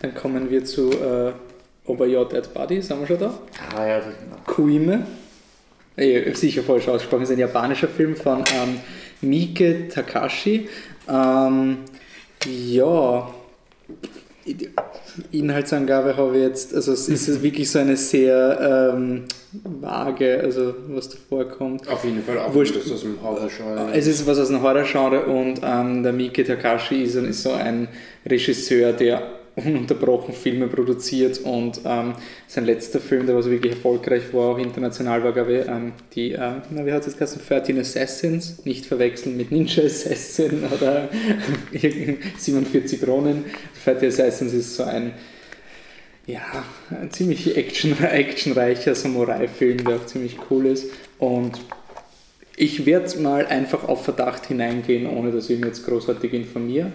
[0.00, 1.32] Dann kommen wir zu äh,
[1.86, 3.38] Over Your Dead Body, sind wir schon da?
[3.74, 4.36] Ah ja, das, genau.
[4.46, 5.06] Kuime.
[6.34, 8.80] Sicher falsch ausgesprochen, ist ein japanischer Film von ähm,
[9.22, 10.68] Miike Takashi.
[11.08, 11.78] Ähm,
[12.44, 13.34] ja,
[15.32, 19.24] Inhaltsangabe habe ich jetzt, also es ist wirklich so eine sehr ähm,
[19.80, 21.88] vage, also was da vorkommt.
[21.88, 22.76] Auf jeden Fall auch Wurscht.
[22.76, 23.92] das aus dem Horror-Genre.
[23.92, 27.88] Es ist was aus dem Horror-Genre und ähm, der Miki Takashi ist, ist so ein
[28.24, 29.22] Regisseur, der
[29.56, 32.14] ununterbrochen Filme produziert und ähm,
[32.46, 36.32] sein letzter Film, der was wirklich erfolgreich war, auch international war, glaube ich, ähm, die,
[36.32, 41.08] äh, na, wie hat es geheißen, 13 Assassins, nicht verwechseln mit Ninja Assassin oder
[41.72, 43.44] 47 Ronin.
[43.84, 45.12] 13 Assassins ist so ein
[46.26, 46.42] ja,
[46.90, 50.90] ein ziemlich action, actionreicher Samurai-Film, der auch ziemlich cool ist.
[51.18, 51.60] Und
[52.56, 56.90] ich werde mal einfach auf Verdacht hineingehen, ohne dass ich mich jetzt großartig informiere.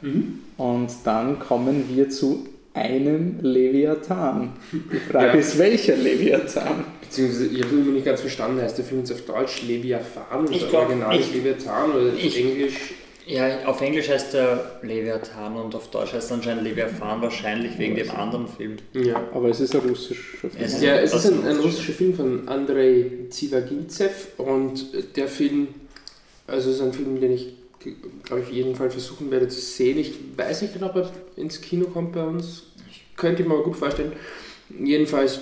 [0.00, 0.40] Mhm.
[0.56, 4.52] Und dann kommen wir zu einem Leviathan.
[4.72, 5.32] Die Frage ja.
[5.34, 6.84] ist, welcher Leviathan?
[7.00, 10.52] Beziehungsweise, ich habe immer nicht ganz verstanden, heißt der Film jetzt auf Deutsch Leviathan oder
[10.52, 12.94] ich glaub, Original ich, Leviathan oder ich, Englisch?
[13.26, 17.94] Ja, auf Englisch heißt er Leviathan und auf Deutsch heißt er anscheinend Leviathan, wahrscheinlich wegen
[17.94, 18.76] dem anderen Film.
[18.94, 20.52] Ja, aber es ist ein russischer Film.
[20.58, 25.68] Es ja, es ist ein, ein, russischer Film von Andrei Zivagintsev und der Film,
[26.46, 27.57] also es ist ein Film, den ich
[28.24, 29.98] glaube ich, jeden Fall versuchen werde zu sehen.
[29.98, 32.64] Ich weiß nicht genau, ob er ins Kino kommt bei uns.
[32.90, 34.12] Ich könnte mir aber gut vorstellen.
[34.78, 35.40] Jedenfalls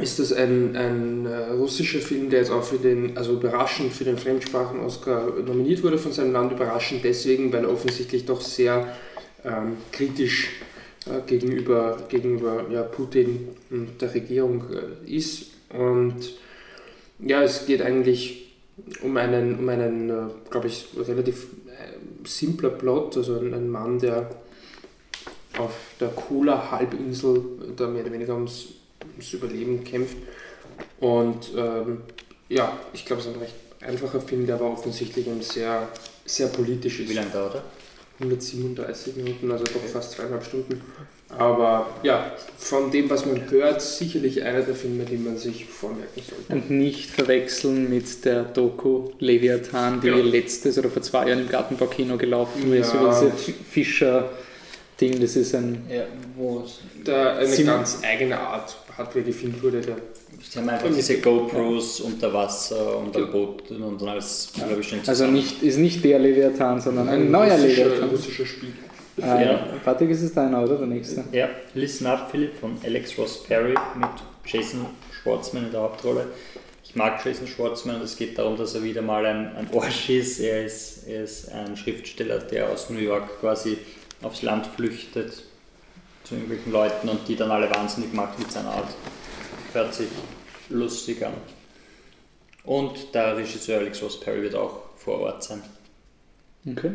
[0.00, 4.04] ist das ein, ein äh, russischer Film, der jetzt auch für den, also überraschend für
[4.04, 6.52] den Fremdsprachen-Oscar nominiert wurde von seinem Land.
[6.52, 8.96] Überraschend deswegen, weil er offensichtlich doch sehr
[9.44, 10.50] ähm, kritisch
[11.06, 15.50] äh, gegenüber, gegenüber ja, Putin und der Regierung äh, ist.
[15.68, 16.16] Und
[17.18, 18.41] ja, es geht eigentlich
[19.02, 23.98] um einen, um einen äh, glaube ich, relativ äh, simpler Plot, also ein, ein Mann,
[23.98, 24.30] der
[25.58, 28.68] auf der Kola-Halbinsel da mehr oder weniger ums
[29.12, 30.16] ums Überleben kämpft.
[31.00, 32.02] Und ähm,
[32.48, 35.88] ja, ich glaube, es ist ein recht einfacher Film, der aber offensichtlich ein sehr,
[36.24, 37.10] sehr politisch ist.
[37.10, 37.64] Wie lange dauert er?
[38.20, 40.80] 137 Minuten, also doch fast zweieinhalb Stunden.
[41.38, 46.22] Aber ja, von dem, was man hört, sicherlich einer der Filme, die man sich vormerken
[46.28, 46.52] sollte.
[46.52, 50.16] Und nicht verwechseln mit der Doku Leviathan, die ja.
[50.16, 53.00] letztes oder vor zwei Jahren im Gartenbaukino gelaufen ist, ja.
[53.00, 55.20] über diese Fischer-Ding.
[55.20, 55.82] Das ist ein.
[55.90, 56.04] Ja,
[56.36, 56.64] wo
[57.04, 59.80] da eine ganz eigene Art Hardware gefilmt wurde.
[59.80, 59.96] Der
[60.50, 62.04] Sie haben einfach diese GoPros ja.
[62.06, 64.66] unter Wasser und am Boot und dann alles, ja.
[64.66, 68.08] glaube ich, schnell Also nicht, ist nicht der Leviathan, sondern ein, ein neuer Leviathan.
[68.10, 68.72] russischer Spiel.
[69.18, 69.66] Äh, ja.
[69.84, 70.78] Patrick, ist es deiner, oder?
[70.78, 71.24] Der nächste?
[71.32, 74.08] Ja, Listen Up, Philip von Alex Ross Perry mit
[74.46, 74.86] Jason
[75.22, 76.26] Schwartzman in der Hauptrolle.
[76.84, 80.10] Ich mag Jason Schwartzman und es geht darum, dass er wieder mal ein, ein Orsch
[80.10, 80.40] ist.
[80.40, 81.06] Er, ist.
[81.06, 83.78] er ist ein Schriftsteller, der aus New York quasi
[84.22, 85.42] aufs Land flüchtet
[86.24, 88.88] zu irgendwelchen Leuten und die dann alle wahnsinnig macht mit seiner Art.
[89.72, 90.08] Hört sich
[90.68, 91.32] lustig an.
[92.64, 95.62] Und der Regisseur Alex Ross Perry wird auch vor Ort sein.
[96.66, 96.92] Okay.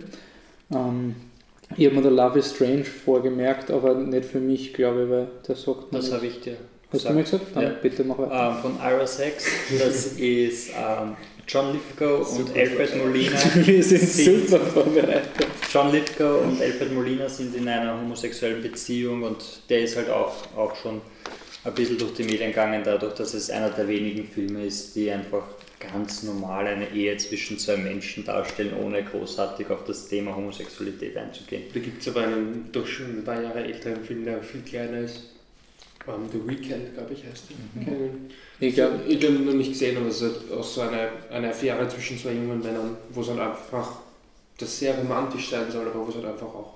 [0.72, 1.16] Ähm,
[1.76, 5.28] ich habe mir der Love is Strange vorgemerkt, aber nicht für mich, glaube ich, weil
[5.48, 6.58] der sagt Das habe ich dir
[6.90, 7.12] Hast gesagt.
[7.12, 7.46] du mir gesagt?
[7.54, 7.70] Dann ja.
[7.82, 8.56] bitte mach weiter.
[8.56, 9.46] Ähm, von Ira Sex,
[9.78, 13.32] das ist ähm, John Lithgow und Alfred Molina.
[13.56, 15.48] Wir sind, sind super vorbereitet.
[15.72, 20.34] John Lithgow und Alfred Molina sind in einer homosexuellen Beziehung und der ist halt auch,
[20.56, 21.02] auch schon
[21.66, 25.12] ein bisschen durch die Medien gegangen, dadurch, dass es einer der wenigen Filme ist, die
[25.12, 25.44] einfach
[25.80, 31.64] ganz normal eine Ehe zwischen zwei Menschen darstellen, ohne großartig auf das Thema Homosexualität einzugehen.
[31.74, 35.00] Da gibt es aber einen doch schon ein paar Jahre älteren Film, der viel kleiner
[35.00, 35.32] ist.
[36.08, 37.94] Um, The Weekend, glaube ich, heißt der.
[37.94, 38.30] Mhm.
[38.62, 41.10] Ich glaube, ich habe ihn noch nicht gesehen, aber es ist halt auch so eine,
[41.30, 44.00] eine Affäre zwischen zwei jungen Männern, wo es halt einfach
[44.58, 46.76] das sehr romantisch sein soll, aber wo es halt einfach auch,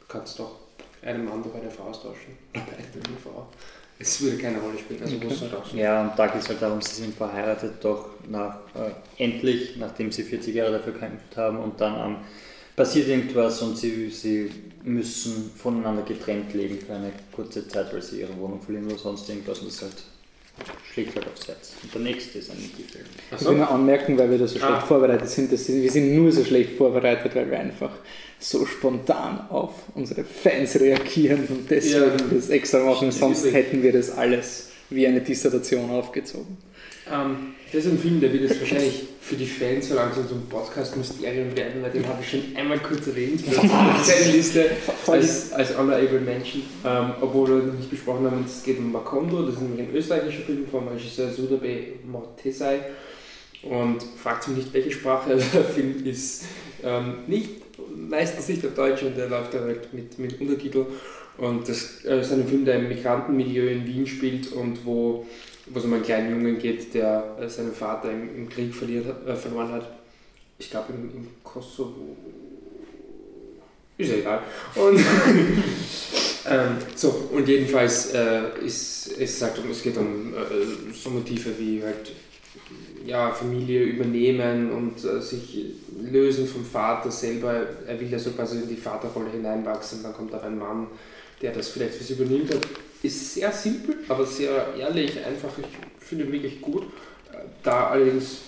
[0.00, 0.56] du kannst doch
[1.00, 2.36] einen Mann durch eine Frau austauschen.
[2.54, 3.48] Eine Frau.
[4.00, 5.02] Es würde keine Rolle spielen.
[5.02, 5.28] Also okay.
[5.40, 5.76] halt auch so.
[5.76, 10.12] Ja, und da geht es halt darum, sie sind verheiratet, doch nach, äh, endlich, nachdem
[10.12, 12.16] sie 40 Jahre dafür gekämpft haben und dann ähm,
[12.76, 14.50] passiert irgendwas und sie, sie
[14.84, 19.28] müssen voneinander getrennt leben für eine kurze Zeit, weil sie ihre Wohnung verlieren oder sonst
[19.28, 19.96] irgendwas und das halt
[20.92, 21.72] schlägt halt aufs Herz.
[21.82, 23.04] Und der nächste ist ein Indie-Film.
[23.36, 24.66] Ich will nur anmerken, weil wir da so ah.
[24.66, 27.90] schlecht vorbereitet sind, dass wir sind nur so schlecht vorbereitet, weil wir einfach
[28.38, 32.34] so spontan auf unsere Fans reagieren und deswegen ja.
[32.34, 33.10] das extra machen.
[33.10, 36.56] Sonst hätten wir das alles wie eine Dissertation aufgezogen.
[37.12, 40.34] Ähm, das ist ein Film, der wird jetzt wahrscheinlich für die Fans so langsam so
[40.34, 43.42] ein Podcast-Mysterium werden, weil den habe ich schon einmal kurz erwähnt.
[44.02, 44.70] Seine Liste
[45.06, 49.42] als, als Honorable Mention, ähm, obwohl wir noch nicht besprochen haben, es geht um Makondo,
[49.42, 52.80] das ist nämlich ein österreichischer Film vom Regisseur Sudabe Mortesai.
[53.62, 56.44] Und fragt mich nicht, welche Sprache der Film ist.
[56.82, 57.50] Ähm, nicht,
[57.94, 60.86] meistens nicht auf Deutsch und der läuft direkt mit, mit Untertitel.
[61.36, 65.26] Und das äh, ist ein Film, der im Migrantenmilieu in Wien spielt und wo
[65.70, 69.06] wo es um einen kleinen Jungen geht, der äh, seinen Vater im, im Krieg verliert,
[69.26, 69.90] äh, verloren hat.
[70.58, 72.16] Ich glaube im, im Kosovo.
[73.96, 74.42] Ist ja egal.
[74.76, 74.98] Und,
[76.48, 81.82] ähm, so, und jedenfalls äh, ist es sagt, es geht um äh, so Motive wie
[81.82, 82.12] halt
[83.04, 85.64] ja, Familie übernehmen und äh, sich
[86.10, 87.66] lösen vom Vater selber.
[87.86, 90.02] Er will ja so quasi in die Vaterrolle hineinwachsen.
[90.02, 90.88] Dann kommt auch ein Mann,
[91.40, 92.54] der das vielleicht für sie übernimmt.
[93.02, 95.50] Ist sehr simpel, aber sehr ehrlich, einfach.
[95.58, 96.84] Ich finde ihn wirklich gut.
[97.62, 98.38] Da allerdings,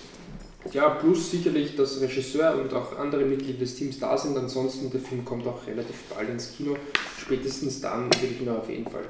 [0.73, 4.37] ja, plus sicherlich, dass Regisseur und auch andere Mitglieder des Teams da sind.
[4.37, 6.75] Ansonsten, der Film kommt auch relativ bald ins Kino.
[7.19, 9.05] Spätestens dann würde ich ihn auf jeden Fall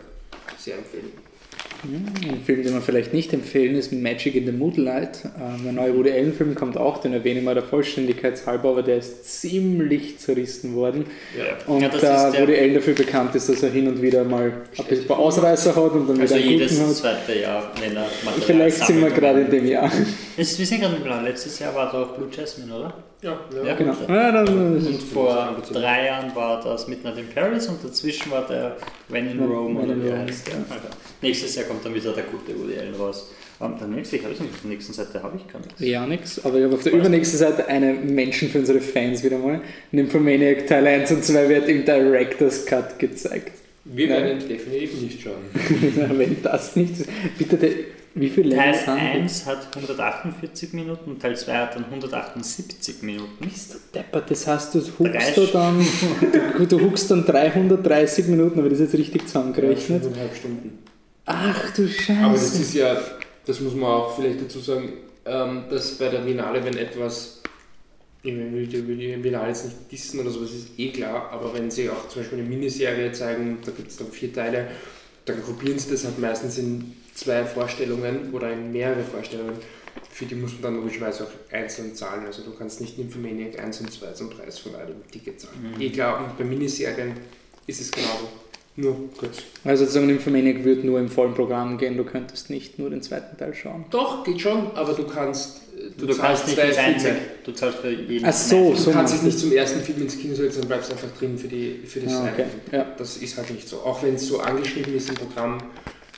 [0.57, 1.11] sehr empfehlen.
[1.83, 5.21] Ein Film, den wir vielleicht nicht empfehlen, ist Magic in the Moonlight.
[5.39, 8.83] Ähm, der neue Woody Allen-Film kommt auch, den erwähne ich mal der Vollständigkeit halber, aber
[8.83, 11.05] der ist ziemlich zerrissen worden.
[11.37, 11.57] Ja.
[11.65, 14.43] Und Ja, da Woody Allen dafür bekannt ist, dass er hin und wieder mal
[14.77, 16.95] ein bisschen ein paar Ausreißer hat und dann Also wieder einen jedes guten hat.
[16.95, 19.91] zweite Jahr, wenn er Material Vielleicht sind wir gerade in dem Jahr.
[20.35, 21.23] Wir sind gerade im Plan.
[21.23, 22.93] Letztes Jahr war doch Blue Jasmine, oder?
[23.21, 23.75] Ja, Ja.
[23.75, 23.93] Genau.
[24.07, 28.77] Ja, dann, Und vor drei Jahren war das Midnight in Paris und dazwischen war der
[29.09, 30.55] When in Rome oder wie heißt der?
[30.55, 30.87] Also,
[31.21, 33.31] nächstes Jahr kommt dann wieder der gute Woody Allen raus.
[33.59, 35.79] Um, der nächste, ich habe es nicht, auf der nächsten Seite habe ich gar nichts.
[35.79, 36.43] ja, nix.
[36.43, 39.61] Aber ich habe auf der übernächsten Seite einen Menschen für unsere Fans wieder mal.
[39.91, 43.51] Nymphomaniac Teil 1 und 2 wird im Director's Cut gezeigt.
[43.83, 44.23] Wir Nein.
[44.23, 45.43] werden definitiv nicht schauen.
[46.17, 47.09] Wenn das nicht ist.
[47.37, 47.71] Bitte, der,
[48.13, 48.99] wie viel Länge Teil sind die?
[48.99, 53.31] 1 hat 148 Minuten und Teil 2 hat dann 178 Minuten.
[53.39, 55.85] Bist du deppert, das heißt, du huckst da dann,
[56.57, 60.03] du, du huckst dann 330 Minuten, aber das ist jetzt richtig zusammengerechnet.
[60.03, 60.79] Fünfeinhalb Stunden.
[61.25, 62.61] Ach du Aber das Scheiße.
[62.61, 62.97] ist ja,
[63.45, 64.93] das muss man auch vielleicht dazu sagen,
[65.25, 67.40] ähm, dass bei der Biennale, wenn etwas,
[68.23, 71.89] ich will die Biennale jetzt nicht dissen oder sowas, ist eh klar, aber wenn sie
[71.89, 74.67] auch zum Beispiel eine Miniserie zeigen, da gibt es dann vier Teile,
[75.25, 79.57] dann gruppieren sie das halt meistens in zwei Vorstellungen oder in mehrere Vorstellungen.
[80.09, 82.25] Für die muss man dann logischerweise auch einzeln zahlen.
[82.25, 85.75] Also du kannst nicht Nymphomaniac 1 und 2 zum Preis von einem Ticket zahlen.
[85.79, 87.13] Eh klar, und bei Miniserien
[87.67, 88.29] ist es genauso.
[88.81, 89.37] Nur kurz.
[89.63, 93.37] Also sozusagen Nymphomaniac wird nur im vollen Programm gehen, du könntest nicht nur den zweiten
[93.37, 93.85] Teil schauen.
[93.91, 95.61] Doch, geht schon, aber du kannst.
[95.97, 98.97] Du, du kannst nicht zwei das einzige, du zahlst für jeden Ach so, so Du
[98.97, 101.47] kannst dich nicht zum ersten Film ins Kino setzen, dann bleibst du einfach drin für,
[101.47, 102.45] die, für das Ah, okay.
[102.69, 102.81] Film.
[102.81, 102.87] Ja.
[102.97, 103.77] Das ist halt nicht so.
[103.77, 105.57] Auch wenn es so angeschrieben ist im Programm,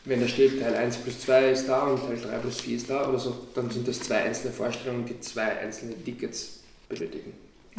[0.05, 2.89] wenn da steht, Teil 1 plus 2 ist da und Teil 3 plus 4 ist
[2.89, 7.31] da oder so, dann sind das zwei einzelne Vorstellungen, die zwei einzelne Tickets benötigen.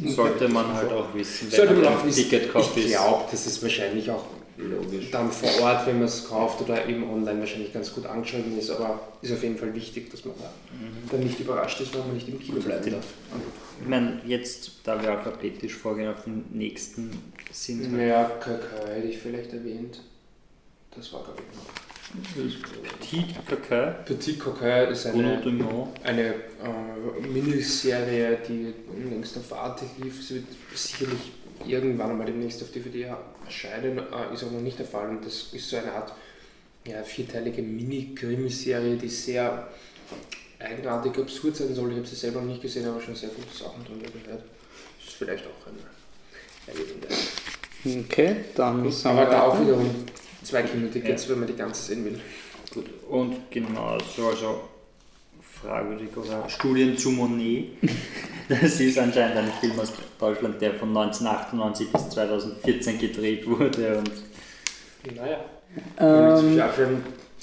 [0.07, 2.23] Sollte man halt auch wissen, wenn man ein wissen.
[2.31, 2.77] Ticket kauft.
[2.77, 4.25] Ich glaube, das ist wahrscheinlich auch
[4.57, 5.11] Logisch.
[5.11, 8.71] dann vor Ort, wenn man es kauft oder eben online wahrscheinlich ganz gut angeschrieben ist,
[8.71, 10.51] aber ist auf jeden Fall wichtig, dass man da
[11.11, 13.07] dann nicht überrascht ist, wenn man nicht im Kino bleiben darf.
[13.81, 17.11] Ich meine, jetzt, da wir alphabetisch vorgehen auf den nächsten
[17.51, 20.01] sind, halt Ja, KK hätte ich vielleicht erwähnt.
[20.95, 21.85] Das war, glaube ich, noch.
[23.01, 25.43] Petit Coquin, Petit Coquin ist eine,
[26.05, 28.73] eine äh, Miniserie, die
[29.09, 30.23] längst auf Arte lief.
[30.23, 31.33] Sie wird sicherlich
[31.67, 35.09] irgendwann einmal demnächst auf DVD erscheinen, äh, ist aber noch nicht der Fall.
[35.09, 36.13] Und das ist so eine Art
[36.87, 39.69] ja, vierteilige Mini-Krimiserie, die sehr
[40.59, 41.93] eigenartig absurd sein soll.
[41.93, 44.45] Ich habe sie selber noch nicht gesehen, aber schon sehr gute Sachen darüber gehört.
[45.05, 45.79] Ist vielleicht auch eine
[46.67, 48.05] wert.
[48.09, 49.91] Okay, dann sind Aber wir da auch wiederum
[50.43, 52.21] zwei Kinotickets, wenn man die ganze sehen will.
[52.73, 52.87] Gut.
[53.09, 54.69] Und genau so, also
[55.43, 57.73] fragwürdig oder Studien zu Monet.
[58.49, 65.17] Das ist anscheinend ein Film aus Deutschland, der von 1998 bis 2014 gedreht wurde und
[65.17, 65.45] Naja.
[65.99, 66.55] Ähm,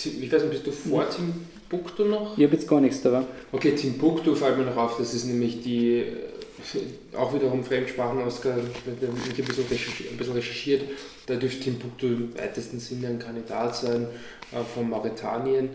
[0.03, 2.37] ich weiß nicht, bist du vor Timbuktu noch?
[2.37, 3.23] ich habe jetzt gar nichts dabei.
[3.51, 8.87] Okay, Timbuktu fällt mir noch auf, das ist nämlich die, äh, auch wiederum Fremdsprachen-Oscar, ich
[8.87, 10.83] ein bisschen, recherchiert, ein bisschen recherchiert,
[11.25, 14.07] da dürfte Timbuktu im weitesten Sinne ein Kandidat sein
[14.51, 15.69] äh, von Mauretanien.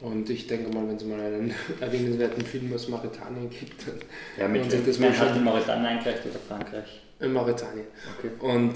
[0.00, 3.96] Und ich denke mal, wenn es mal einen erwähnenswerten Film aus Mauretanien gibt, dann
[4.38, 7.00] ja, mit Und sich das man mal hat schon- in Mauretanien eingereicht oder Frankreich.
[7.20, 7.86] in Mauretanien.
[8.18, 8.30] Okay.
[8.40, 8.72] Und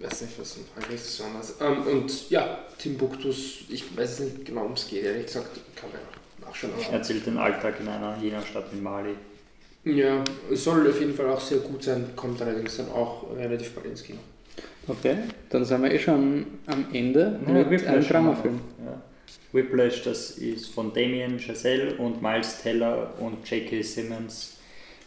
[0.00, 1.54] weiß nicht, was in Frankreich ist anders.
[1.60, 6.00] Ähm, und ja, Timbuktus, ich weiß nicht genau, worum es geht, ehrlich gesagt, kann man
[6.00, 6.72] ja nachschauen.
[6.90, 9.14] Er erzählt den Alltag in einer jener Stadt in Mali.
[9.84, 13.72] ja, es soll auf jeden Fall auch sehr gut sein, kommt allerdings dann auch relativ
[13.74, 14.18] bald ins Kino.
[14.88, 15.16] Okay,
[15.50, 18.60] dann sind wir eh schon am Ende Ja, mit einem Dramafilm.
[18.84, 19.02] Ja.
[19.56, 23.82] Whiplash, das ist von Damien Chazelle und Miles Teller und J.K.
[23.82, 24.58] Simmons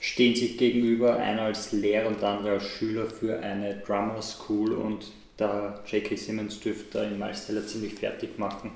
[0.02, 4.74] stehen sich gegenüber, einer als Lehrer und der andere als Schüler für eine Drama School
[4.74, 6.16] und der J.K.
[6.18, 8.72] Simmons dürfte in Miles Teller ziemlich fertig machen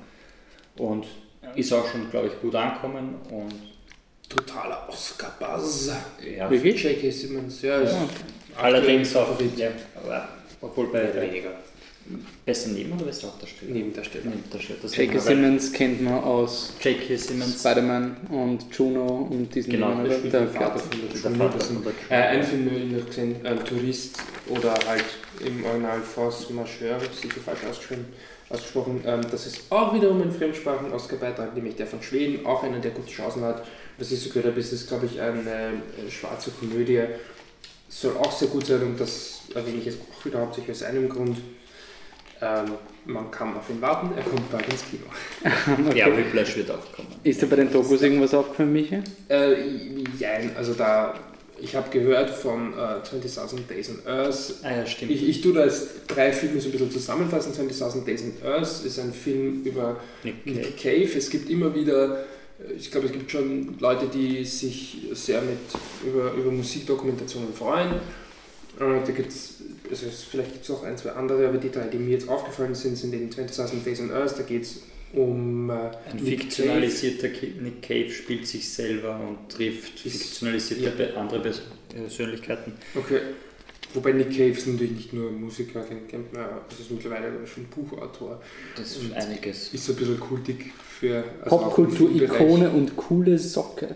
[0.78, 1.06] und
[1.56, 3.54] ist auch schon, glaube ich, gut ankommen und
[4.30, 5.92] Totaler Oscar-Buzz.
[6.38, 6.82] ja, Wirklich?
[6.84, 7.12] J.K.
[7.12, 8.08] Simmons, ja, Ja.
[8.56, 9.70] allerdings auch, ja,
[10.02, 10.30] aber
[10.62, 11.52] obwohl bei weniger.
[12.46, 13.72] Besser neben oder bester Hauptdarsteller?
[13.72, 14.26] Nebendarsteller.
[14.26, 14.80] Nebendarsteller.
[14.82, 15.20] Das J.K.
[15.20, 17.16] Simmons kennt man aus J.K.
[17.16, 17.60] Simmons.
[17.60, 21.50] Spider-Man und Juno und diesen Genau, Der Der Vater von der Der Juno.
[21.50, 22.42] Vater von der Äh, Juno.
[22.42, 24.18] ein Film, den ich noch gesehen ein Tourist
[24.50, 25.06] oder halt
[25.46, 28.06] im Original Force Majeure, sicher falsch ausgeschrieben,
[28.50, 29.02] ausgesprochen.
[29.06, 33.10] Ähm, das ist auch wiederum ein Fremdsprachen-Oscar-Beitrag, nämlich der von Schweden, auch einer, der gute
[33.12, 33.66] Chancen hat.
[33.98, 37.02] Was ich so gehört habe, ist es, glaube ich, eine äh, schwarze Komödie.
[37.88, 41.08] Soll auch sehr gut sein und das erwähne ich jetzt auch wieder hauptsächlich aus einem
[41.08, 41.38] Grund.
[42.44, 42.74] Ähm,
[43.06, 45.06] man kann auf ihn warten, er kommt bald ins Kino.
[45.96, 47.08] Ja, Whiplash wird auch kommen.
[47.24, 49.00] Ist dir bei den Dokus irgendwas aufgefallen, Michi?
[49.30, 49.56] Äh,
[50.18, 51.14] jein, also da,
[51.62, 54.56] ich habe gehört von äh, 20.000 Days on Earth.
[54.64, 55.12] Ah ja, stimmt.
[55.12, 57.54] Ich, ich tue da jetzt drei Filme so ein bisschen zusammenfassen.
[57.54, 61.06] 20.000 Days on Earth ist ein Film über Nick Nick Cave.
[61.06, 61.18] Cave.
[61.18, 62.26] Es gibt immer wieder,
[62.60, 65.60] äh, ich glaube, es gibt schon Leute, die sich sehr mit,
[66.06, 67.94] über, über Musikdokumentationen freuen.
[68.80, 69.56] Äh, da gibt es,
[69.90, 72.28] also es- vielleicht gibt es auch ein, zwei andere, aber die drei, die mir jetzt
[72.30, 74.38] aufgefallen sind, sind in 20.000 Days on Earth.
[74.38, 74.82] Da geht es
[75.14, 75.92] um äh, Ein
[76.24, 81.20] Nick fiktionalisierter Ki- Nick Cave spielt sich selber und trifft Ist- fiktionalisierte ja.
[81.22, 82.74] Andere Pers- Persönlichkeiten.
[82.96, 83.20] Okay.
[83.94, 87.28] Wobei Nick Cave ist natürlich nicht nur Musiker, den kennt man, ja, das ist mittlerweile
[87.46, 88.42] schon Buchautor.
[88.76, 89.72] Das ist Und- einiges.
[89.72, 93.96] Ist so ein bisschen kultig für also Popkultur-Ikone und coole Socke.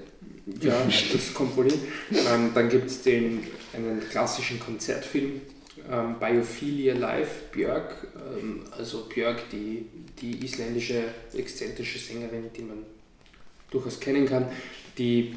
[0.62, 0.76] Ja,
[1.12, 1.80] das kommt wohl hin.
[2.12, 3.40] Ähm, dann gibt es den
[3.74, 5.42] einen klassischen Konzertfilm,
[5.92, 8.08] ähm, Biophilia Live, Björk.
[8.16, 9.86] Ähm, also Björk, die,
[10.22, 12.84] die isländische exzentrische Sängerin, die man
[13.72, 14.48] durchaus kennen kann,
[14.98, 15.36] die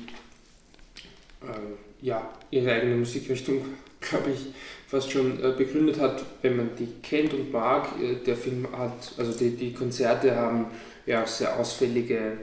[1.42, 3.64] äh, ja, ihre eigene Musikrichtung,
[4.01, 4.46] glaube ich,
[4.86, 7.88] fast schon äh, begründet hat, wenn man die kennt und mag.
[8.01, 10.66] Äh, der Film hat, also die, die Konzerte haben
[11.07, 12.38] ja sehr ausfällige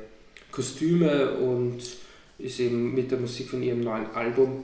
[0.51, 1.82] Kostüme und
[2.39, 4.64] ist eben mit der Musik von ihrem neuen Album.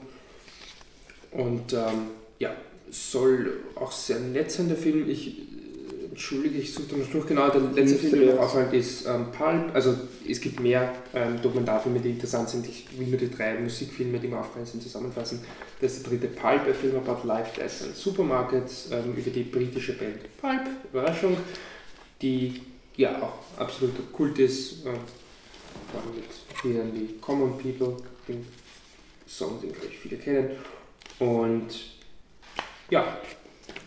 [1.30, 2.54] Und ähm, ja,
[2.94, 5.08] soll auch sehr nett sein, der Film.
[5.08, 7.48] Ich äh, entschuldige, ich suche den Spruch genau.
[7.48, 9.74] Der letzte Film, der mir noch auffällt, ist ähm, Pulp.
[9.74, 9.94] Also
[10.28, 12.66] es gibt mehr ähm, Dokumentarfilme, die interessant sind.
[12.68, 15.40] Ich will nur die drei Musikfilme, die mir aufgefallen sind, zusammenfassen.
[15.80, 19.42] Das ist der dritte Pulp, ein Film about life, Death and Supermarkets, ähm, über die
[19.42, 21.36] britische Band Pulp, Überraschung,
[22.22, 22.60] die
[22.96, 24.86] ja auch absolut Kult ist.
[24.86, 25.00] Allem
[26.14, 27.96] mit Liedern wie Common People,
[28.28, 28.46] den
[29.26, 30.50] Song, den glaube ich viele kennen.
[31.18, 31.93] Und
[32.94, 33.18] ja,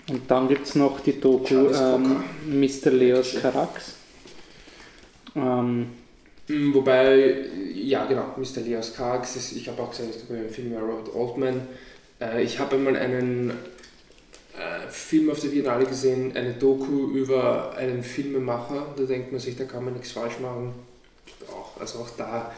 [0.09, 2.91] Und dann gibt es noch die Doku ähm, Mr.
[2.91, 3.35] Leos.
[3.41, 3.95] Carax.
[5.35, 5.87] Ähm,
[6.47, 8.61] Mm, Wobei, ja genau, Mr.
[8.61, 11.67] Leos Karks, ist, ich habe auch gesehen, es gibt einen Film über Robert Altman.
[12.21, 18.01] Äh, ich habe einmal einen äh, Film auf der Biennale gesehen, eine Doku über einen
[18.01, 18.93] Filmemacher.
[18.95, 20.73] Da denkt man sich, da kann man nichts falsch machen.
[21.51, 22.53] Auch, also auch da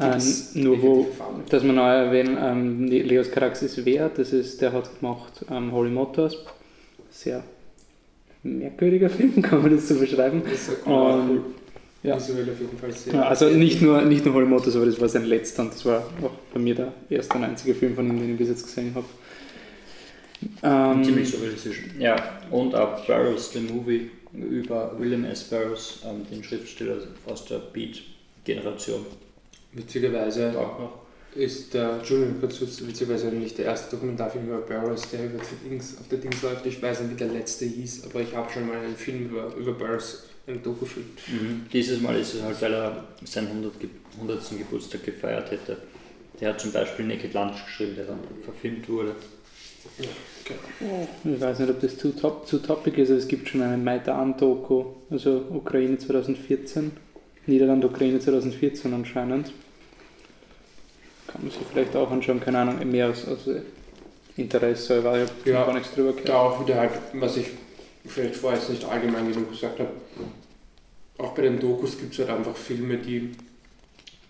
[0.00, 0.18] äh,
[0.54, 1.08] nur wo,
[1.48, 4.08] dass man neu erwähnen, ähm, Leos Carax ist wer?
[4.08, 6.36] Das ist, der hat gemacht ähm, Holy Motors.
[7.10, 7.42] Sehr
[8.42, 10.42] merkwürdiger Film, kann man das so beschreiben.
[10.44, 10.94] Das ist Und-
[11.30, 11.40] cool.
[12.02, 12.16] ja.
[12.16, 13.12] Visuell auf jeden Fall sehr.
[13.14, 15.84] Ja, also nicht nur, nicht nur Holy Motors, aber das war sein letzter und das
[15.84, 18.64] war auch bei mir der erste und einzige Film von ihm, den ich bis jetzt
[18.64, 19.06] gesehen habe.
[20.62, 21.82] Ähm, Ziemlich surrealistisch.
[21.98, 22.16] Ja,
[22.50, 25.44] und auch Burroughs, the Movie über William S.
[25.44, 26.96] Burroughs, ähm, den Schriftsteller
[27.26, 29.04] aus der Beat-Generation.
[29.72, 30.52] Witzigerweise
[31.34, 35.96] ist der, Entschuldigung, kurz, witzigerweise nicht der erste Dokumentarfilm über Burroughs, der über die Dings,
[36.00, 36.66] auf der Dings läuft.
[36.66, 39.54] Ich weiß nicht, wie der letzte hieß, aber ich habe schon mal einen Film über,
[39.54, 41.06] über Burroughs, einen Dokufilm.
[41.28, 41.66] Mhm.
[41.72, 43.78] Dieses Mal ist es halt, weil er seinen 100.
[43.78, 44.58] Ge 100.
[44.58, 45.76] Geburtstag gefeiert hätte.
[46.40, 49.14] Der hat zum Beispiel Naked Lunch geschrieben, der dann verfilmt wurde.
[51.24, 53.76] Ich weiß nicht, ob das zu, top, zu topic ist, aber es gibt schon eine
[53.76, 56.92] Maidan-Doku, also Ukraine 2014,
[57.50, 59.52] Niederland-Ukraine 2014 anscheinend.
[61.26, 63.40] Kann man sich vielleicht auch anschauen, keine Ahnung, mehr aus, aus
[64.36, 65.64] Interesse, weil ich Ja.
[65.64, 66.30] gar nichts drüber Da gehört.
[66.30, 67.46] auch wieder halt, was ich
[68.06, 69.90] vielleicht vorher jetzt nicht allgemein genug gesagt habe,
[71.18, 73.30] auch bei den Dokus gibt es halt einfach Filme, die,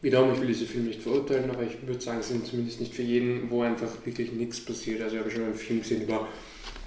[0.02, 3.02] wiederum, ich will diese Filme nicht verurteilen, aber ich würde sagen, sind zumindest nicht für
[3.02, 5.00] jeden, wo einfach wirklich nichts passiert.
[5.00, 6.28] Also ich habe schon einen Film gesehen, der war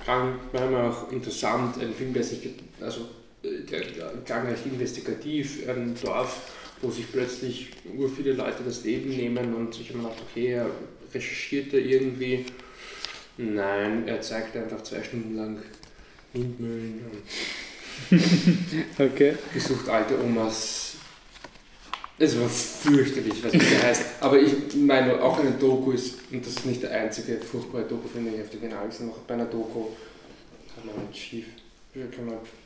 [0.03, 2.39] krank, war immer auch interessant, ein Film, der sich,
[2.81, 3.01] also
[3.43, 9.09] der der klang recht investigativ, ein Dorf, wo sich plötzlich ur viele Leute das Leben
[9.09, 10.69] nehmen und ich habe mir gedacht, okay, er
[11.13, 12.45] recherchiert da irgendwie.
[13.37, 15.61] Nein, er zeigt einfach zwei Stunden lang
[16.33, 18.19] Windmühlen und
[18.99, 19.35] Okay.
[19.53, 20.95] besucht alte Omas.
[22.17, 24.05] Es war fürchterlich, was das heißt.
[24.19, 28.07] Aber ich meine, auch eine Doku ist, und das ist nicht der einzige furchtbare Doku,
[28.07, 29.19] finde ich, auf der Biennale gesehen habe.
[29.27, 29.87] Bei einer Doku
[30.75, 31.45] kann man halt schief,
[31.93, 32.62] kann man falsch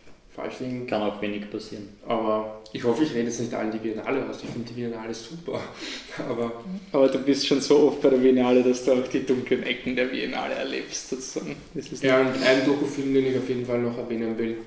[0.59, 0.87] liegen.
[0.87, 1.89] Kann auch wenig passieren.
[2.07, 4.43] Aber ich hoffe, ich rede jetzt nicht allen die Biennale aus.
[4.43, 5.59] Ich finde die Biennale super.
[6.29, 9.63] Aber Aber du bist schon so oft bei der Biennale, dass du auch die dunklen
[9.63, 11.55] Ecken der Biennale erlebst, sozusagen.
[11.73, 14.57] Das ist ja, und ein Dokufilm, den ich auf jeden Fall noch erwähnen will,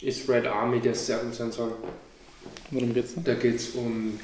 [0.00, 1.72] ist Red Army, der sehr gut sein soll.
[2.70, 3.20] Worum geht's da?
[3.22, 4.18] Da geht es um,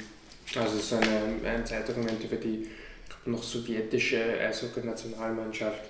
[0.55, 2.67] also es ist eine, ein Zeitdokument über die
[3.25, 5.83] noch sowjetische Eishockey-Nationalmannschaft,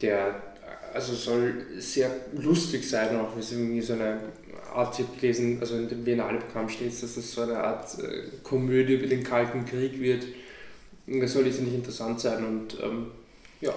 [0.00, 0.55] der
[0.96, 4.18] also soll sehr lustig sein, auch wenn es irgendwie so eine
[4.74, 7.86] Art, ich habe gelesen, also in dem Biennale-Programm steht es, dass es so eine Art
[7.98, 10.24] äh, Komödie über den Kalten Krieg wird.
[11.06, 13.06] Das soll jetzt nicht interessant sein und ähm,
[13.60, 13.72] ja,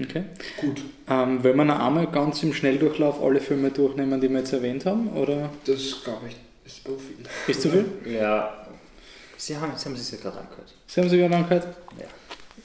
[0.00, 0.22] Okay.
[0.60, 0.80] gut.
[1.10, 4.86] Ähm, wollen wir noch einmal ganz im Schnelldurchlauf alle Filme durchnehmen, die wir jetzt erwähnt
[4.86, 5.08] haben?
[5.16, 7.16] Oder Das glaube ich ist so viel.
[7.48, 7.84] ist zu viel?
[8.06, 8.64] Ja.
[9.36, 10.72] Sie haben, Sie haben es ja gerade angehört.
[10.86, 11.66] Sie haben sogar angehört?
[11.98, 12.06] Ja.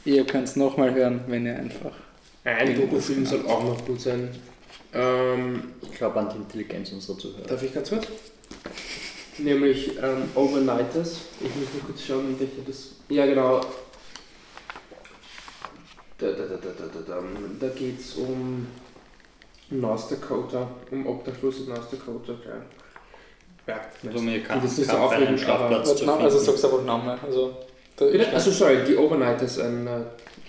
[0.06, 1.94] Ihr könnt es nochmal hören, wenn ihr einfach.
[2.44, 4.30] Ein Dokufilm soll auch noch gut sein.
[4.94, 7.48] Ähm, Ich glaube an die Intelligenz unserer Zuhörer.
[7.48, 8.08] Darf ich ganz kurz?
[9.38, 11.22] Nämlich ähm, Overnighters.
[11.40, 12.92] Ich muss nur kurz schauen, welcher das.
[13.10, 13.62] Ja, genau.
[16.18, 17.24] Da, da, da, da, da, da, da.
[17.60, 18.68] da geht es um
[19.70, 22.34] North Dakota, um Obdachlose in North Dakota.
[22.46, 26.46] Ja, ja Also mir kann, das ist kann so bei einem Schlafplatz zu also finden.
[26.46, 27.18] sag's einfach Name.
[27.26, 27.58] Also,
[27.98, 28.30] Bitte?
[28.34, 30.02] Also sorry, die Overnighters, ein äh,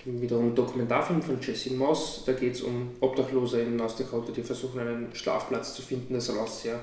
[0.05, 2.23] wiederum Dokumentarfilm von Jesse Moss.
[2.25, 6.13] Da geht es um Obdachlose in North Dakota, die versuchen einen Schlafplatz zu finden.
[6.13, 6.79] Das soll auch sehr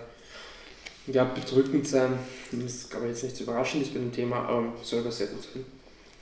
[1.07, 2.19] ja, bedrückend sein.
[2.51, 5.13] Das ist, glaube ich, jetzt nicht so überraschend ist bei dem Thema, aber soll aber
[5.13, 5.65] sehr gut sein.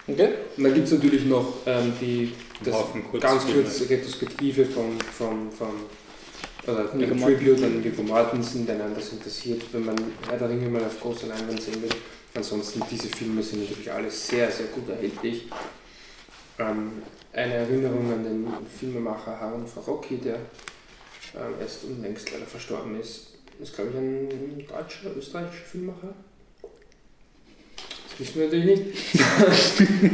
[0.07, 0.28] Okay.
[0.57, 2.32] Und dann gibt es natürlich noch ähm, die
[2.64, 5.68] das Haufen ganz kurze Retrospektive von, von, von
[6.66, 9.96] oder Viggo ein Tribute an Viggo Mortensen, den einen das interessiert, wenn man
[10.28, 11.90] Herr der Ringe mal auf großer Leinwand sehen will.
[12.34, 15.46] Ansonsten, diese Filme sind natürlich alle sehr, sehr gut erhältlich.
[16.61, 17.02] Ähm,
[17.32, 18.48] eine Erinnerung an den
[18.78, 23.34] Filmemacher Harun Farocki, der ähm, erst unlängst leider verstorben ist.
[23.61, 26.12] ist, glaube ich, ein deutscher, österreichischer Filmemacher.
[28.11, 29.22] Das wissen wir natürlich nicht.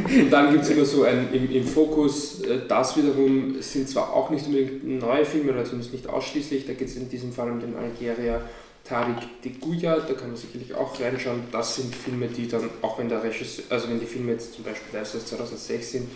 [0.21, 4.13] Und dann gibt es immer so ein im, im Fokus, äh, das wiederum sind zwar
[4.13, 7.51] auch nicht unbedingt neue Filme, oder zumindest nicht ausschließlich, da geht es in diesem Fall
[7.51, 8.41] um den Algerier
[8.87, 11.43] Tariq Deguya, da kann man sicherlich auch reinschauen.
[11.51, 14.63] Das sind Filme, die dann, auch wenn der Regisseur, also wenn die Filme jetzt zum
[14.63, 16.09] Beispiel erst aus 2006 sind,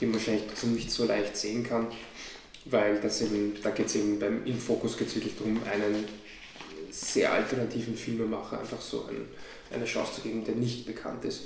[0.00, 1.86] die man wahrscheinlich nicht so leicht sehen kann,
[2.66, 6.04] weil das eben, da geht es eben beim In Focus geht's wirklich darum, einen
[6.90, 9.26] sehr alternativen Filmemacher einfach so ein,
[9.74, 11.44] eine Chance zu geben, der nicht bekannt ist.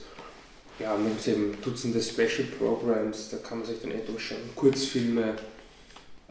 [0.78, 4.04] Ja, und dann gibt es eben Dutzende Special Programs, da kann man sich dann eh
[4.06, 5.36] durchschauen, Kurzfilme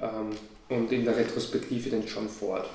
[0.02, 0.30] ähm,
[0.70, 2.70] und in der Retrospektive den John Ford.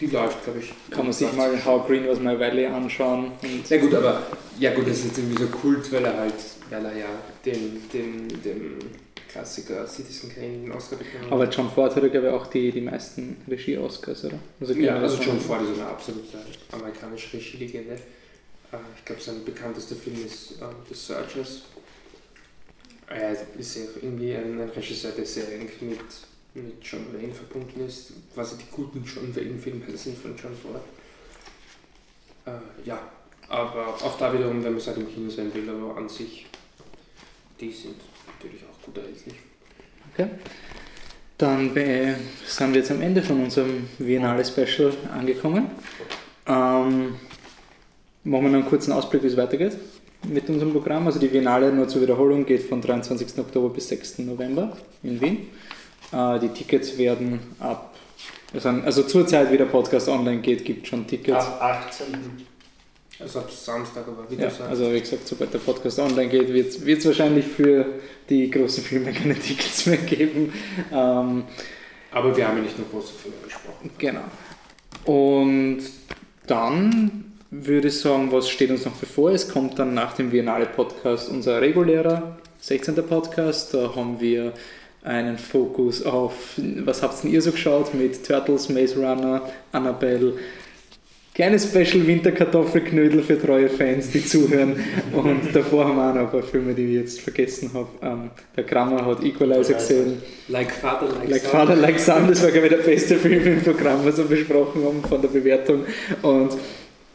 [0.00, 0.72] Die läuft, glaube ich.
[0.90, 3.32] Kann man sich mal How Green Was My Valley anschauen.
[3.68, 4.22] Ja gut, aber
[4.58, 6.34] ja gut, das ist jetzt irgendwie so Kult, weil er halt,
[6.70, 7.06] weil er ja
[7.44, 8.78] den, den, den
[9.28, 11.32] Klassiker Citizen Kane den Oscar bekommen hat.
[11.32, 14.38] aber John Ford hat ja, glaube ich, auch die, die meisten Regie-Oscars, oder?
[14.60, 16.38] Also Ja, also John Ford ist eine absolute
[16.72, 17.94] amerikanische Regielegende.
[17.94, 21.62] Äh, Ich glaube, sein bekanntester Film ist ähm, The Searchers.
[23.08, 25.98] Er ist ja irgendwie ein, ein Regisseur, der sehr eng mit,
[26.54, 28.12] mit John Wayne verbunden ist.
[28.34, 30.82] Quasi die guten John Wayne-Filme sind von John Ford.
[32.46, 33.00] Äh, ja,
[33.48, 36.46] aber auch da wiederum, wenn man es halt im Kino sehen will, aber an sich,
[37.60, 37.96] die sind
[38.26, 39.34] natürlich auch gut erhältlich.
[41.38, 45.70] Dann be- sind wir jetzt am Ende von unserem Biennale-Special angekommen.
[46.46, 47.14] Ähm,
[48.24, 49.76] machen wir noch einen kurzen Ausblick, wie es weitergeht
[50.28, 51.06] mit unserem Programm.
[51.06, 53.38] Also die Biennale, nur zur Wiederholung, geht von 23.
[53.38, 54.18] Oktober bis 6.
[54.18, 55.46] November in Wien.
[56.12, 57.94] Äh, die Tickets werden ab,
[58.52, 61.46] also, zur Zeit, wie der Podcast online geht, gibt schon Tickets.
[61.46, 62.06] Ab 18.
[63.20, 64.70] Also ab Samstag, aber wie Ja, du sagst.
[64.70, 67.84] also wie gesagt, sobald der Podcast online geht, wird es wahrscheinlich für
[68.28, 70.52] die großen Filme keine Tickets mehr geben.
[70.90, 71.44] Ähm,
[72.12, 73.90] aber wir haben ja nicht nur große Filme besprochen.
[73.98, 74.22] Genau.
[75.04, 75.82] Und
[76.46, 79.30] dann würde ich sagen, was steht uns noch bevor?
[79.32, 82.94] Es kommt dann nach dem Biennale-Podcast unser regulärer 16.
[83.06, 83.74] Podcast.
[83.74, 84.54] Da haben wir
[85.02, 86.34] einen Fokus auf,
[86.84, 89.42] was habt denn ihr so geschaut mit Turtles, Maze Runner,
[89.72, 90.34] Annabelle,
[91.34, 94.76] kleine Special Winterkartoffelknödel für treue Fans, die zuhören.
[95.12, 97.88] Und davor haben wir auch noch ein paar Filme, die ich jetzt vergessen habe.
[98.02, 100.20] Ähm, der Kramer hat Equalizer gesehen.
[100.48, 101.42] Like Father, like, Like.
[101.42, 104.84] Father, Like Son, das war, glaube ich, der beste Film im Programm, was wir besprochen
[104.84, 105.86] haben von der Bewertung.
[106.20, 106.58] Und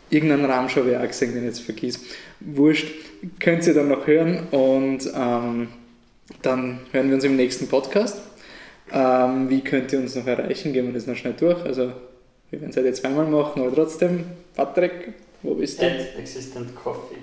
[0.10, 2.00] irgendeinen Rahmen habe ich auch gesehen, den ich jetzt vergieß.
[2.40, 2.88] Wurscht,
[3.40, 5.68] könnt ihr dann noch hören und ähm,
[6.42, 8.20] dann hören wir uns im nächsten Podcast.
[8.92, 10.74] Ähm, wie könnt ihr uns noch erreichen?
[10.74, 11.64] Gehen wir das noch schnell durch.
[11.64, 11.92] Also,
[12.50, 15.86] wir werden es halt jetzt zweimal machen, aber trotzdem, Patrick, wo bist du?
[15.86, 17.18] At Existent Coffee.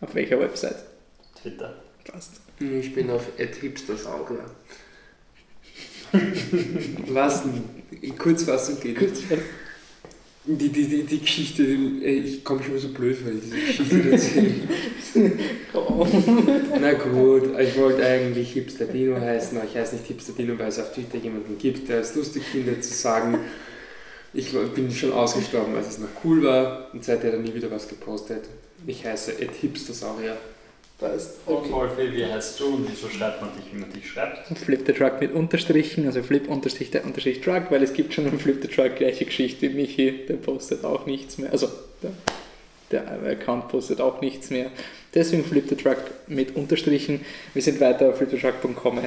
[0.00, 0.76] Auf welcher Website?
[1.40, 1.74] Twitter.
[2.04, 2.40] Passt.
[2.60, 4.50] Ich bin auf hipstersauger.
[7.08, 7.64] Was denn?
[8.00, 9.38] In Kurzfassung geht Kurzfassung.
[10.48, 14.68] Die, die, die, die Geschichte, ey, ich komme schon so blöd vor, diese Geschichte erzählen.
[16.80, 20.68] Na gut, ich wollte eigentlich Hipster Dino heißen, aber ich heiße nicht Hipster Dino, weil
[20.68, 23.38] es auf Twitter jemanden gibt, der es lustig findet zu sagen,
[24.34, 27.70] ich bin schon ausgestorben, als es noch cool war und seitdem hat er nie wieder
[27.70, 28.44] was gepostet.
[28.86, 30.36] Ich heiße Ed Hipstersaurier.
[30.98, 31.40] Passt.
[31.44, 34.46] Und Wolfi, wie heißt du und wieso schreibt man dich, wie man dich schreibt?
[34.58, 38.26] Flip the Truck mit Unterstrichen, also Flip Unterstrich der Unterstrich Truck, weil es gibt schon
[38.26, 39.68] einen Flip the Truck gleiche Geschichte.
[39.68, 41.52] Michi, der postet auch nichts mehr.
[41.52, 41.68] Also
[42.02, 42.12] der,
[42.90, 44.70] der Account postet auch nichts mehr.
[45.14, 47.26] Deswegen Flip the Truck mit Unterstrichen.
[47.52, 49.00] Wir sind weiter auf flipthetruck.com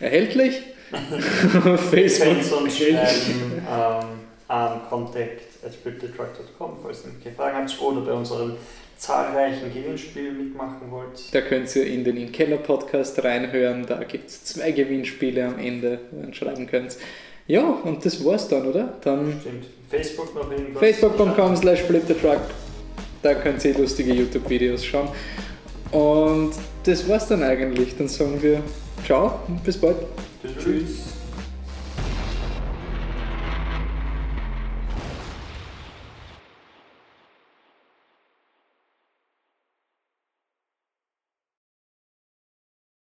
[0.00, 0.62] erhältlich.
[1.64, 2.60] Auf Facebook.
[2.62, 4.06] Uns schreiben ähm,
[4.48, 8.56] an contact at flipthetruck.com, falls ihr irgendwelche Fragen habt oder bei unseren
[8.96, 11.34] zahlreichen Gewinnspielen mitmachen wollt.
[11.34, 13.86] Da könnt ihr in den In Keller Podcast reinhören.
[13.86, 16.96] Da gibt es zwei Gewinnspiele am Ende, wo ihr schreiben könnt.
[17.46, 18.94] Ja, und das war's dann, oder?
[19.02, 19.66] Dann Stimmt.
[19.90, 20.80] Facebook noch irgendwas?
[20.80, 22.40] Facebook.com slash flipthetruck.
[23.22, 25.08] Da könnt ihr lustige YouTube-Videos schauen.
[25.90, 26.52] Und
[26.84, 27.96] das war's dann eigentlich.
[27.96, 28.62] Dann sagen wir
[29.04, 29.96] Ciao und bis bald.
[30.58, 31.13] Tschüss.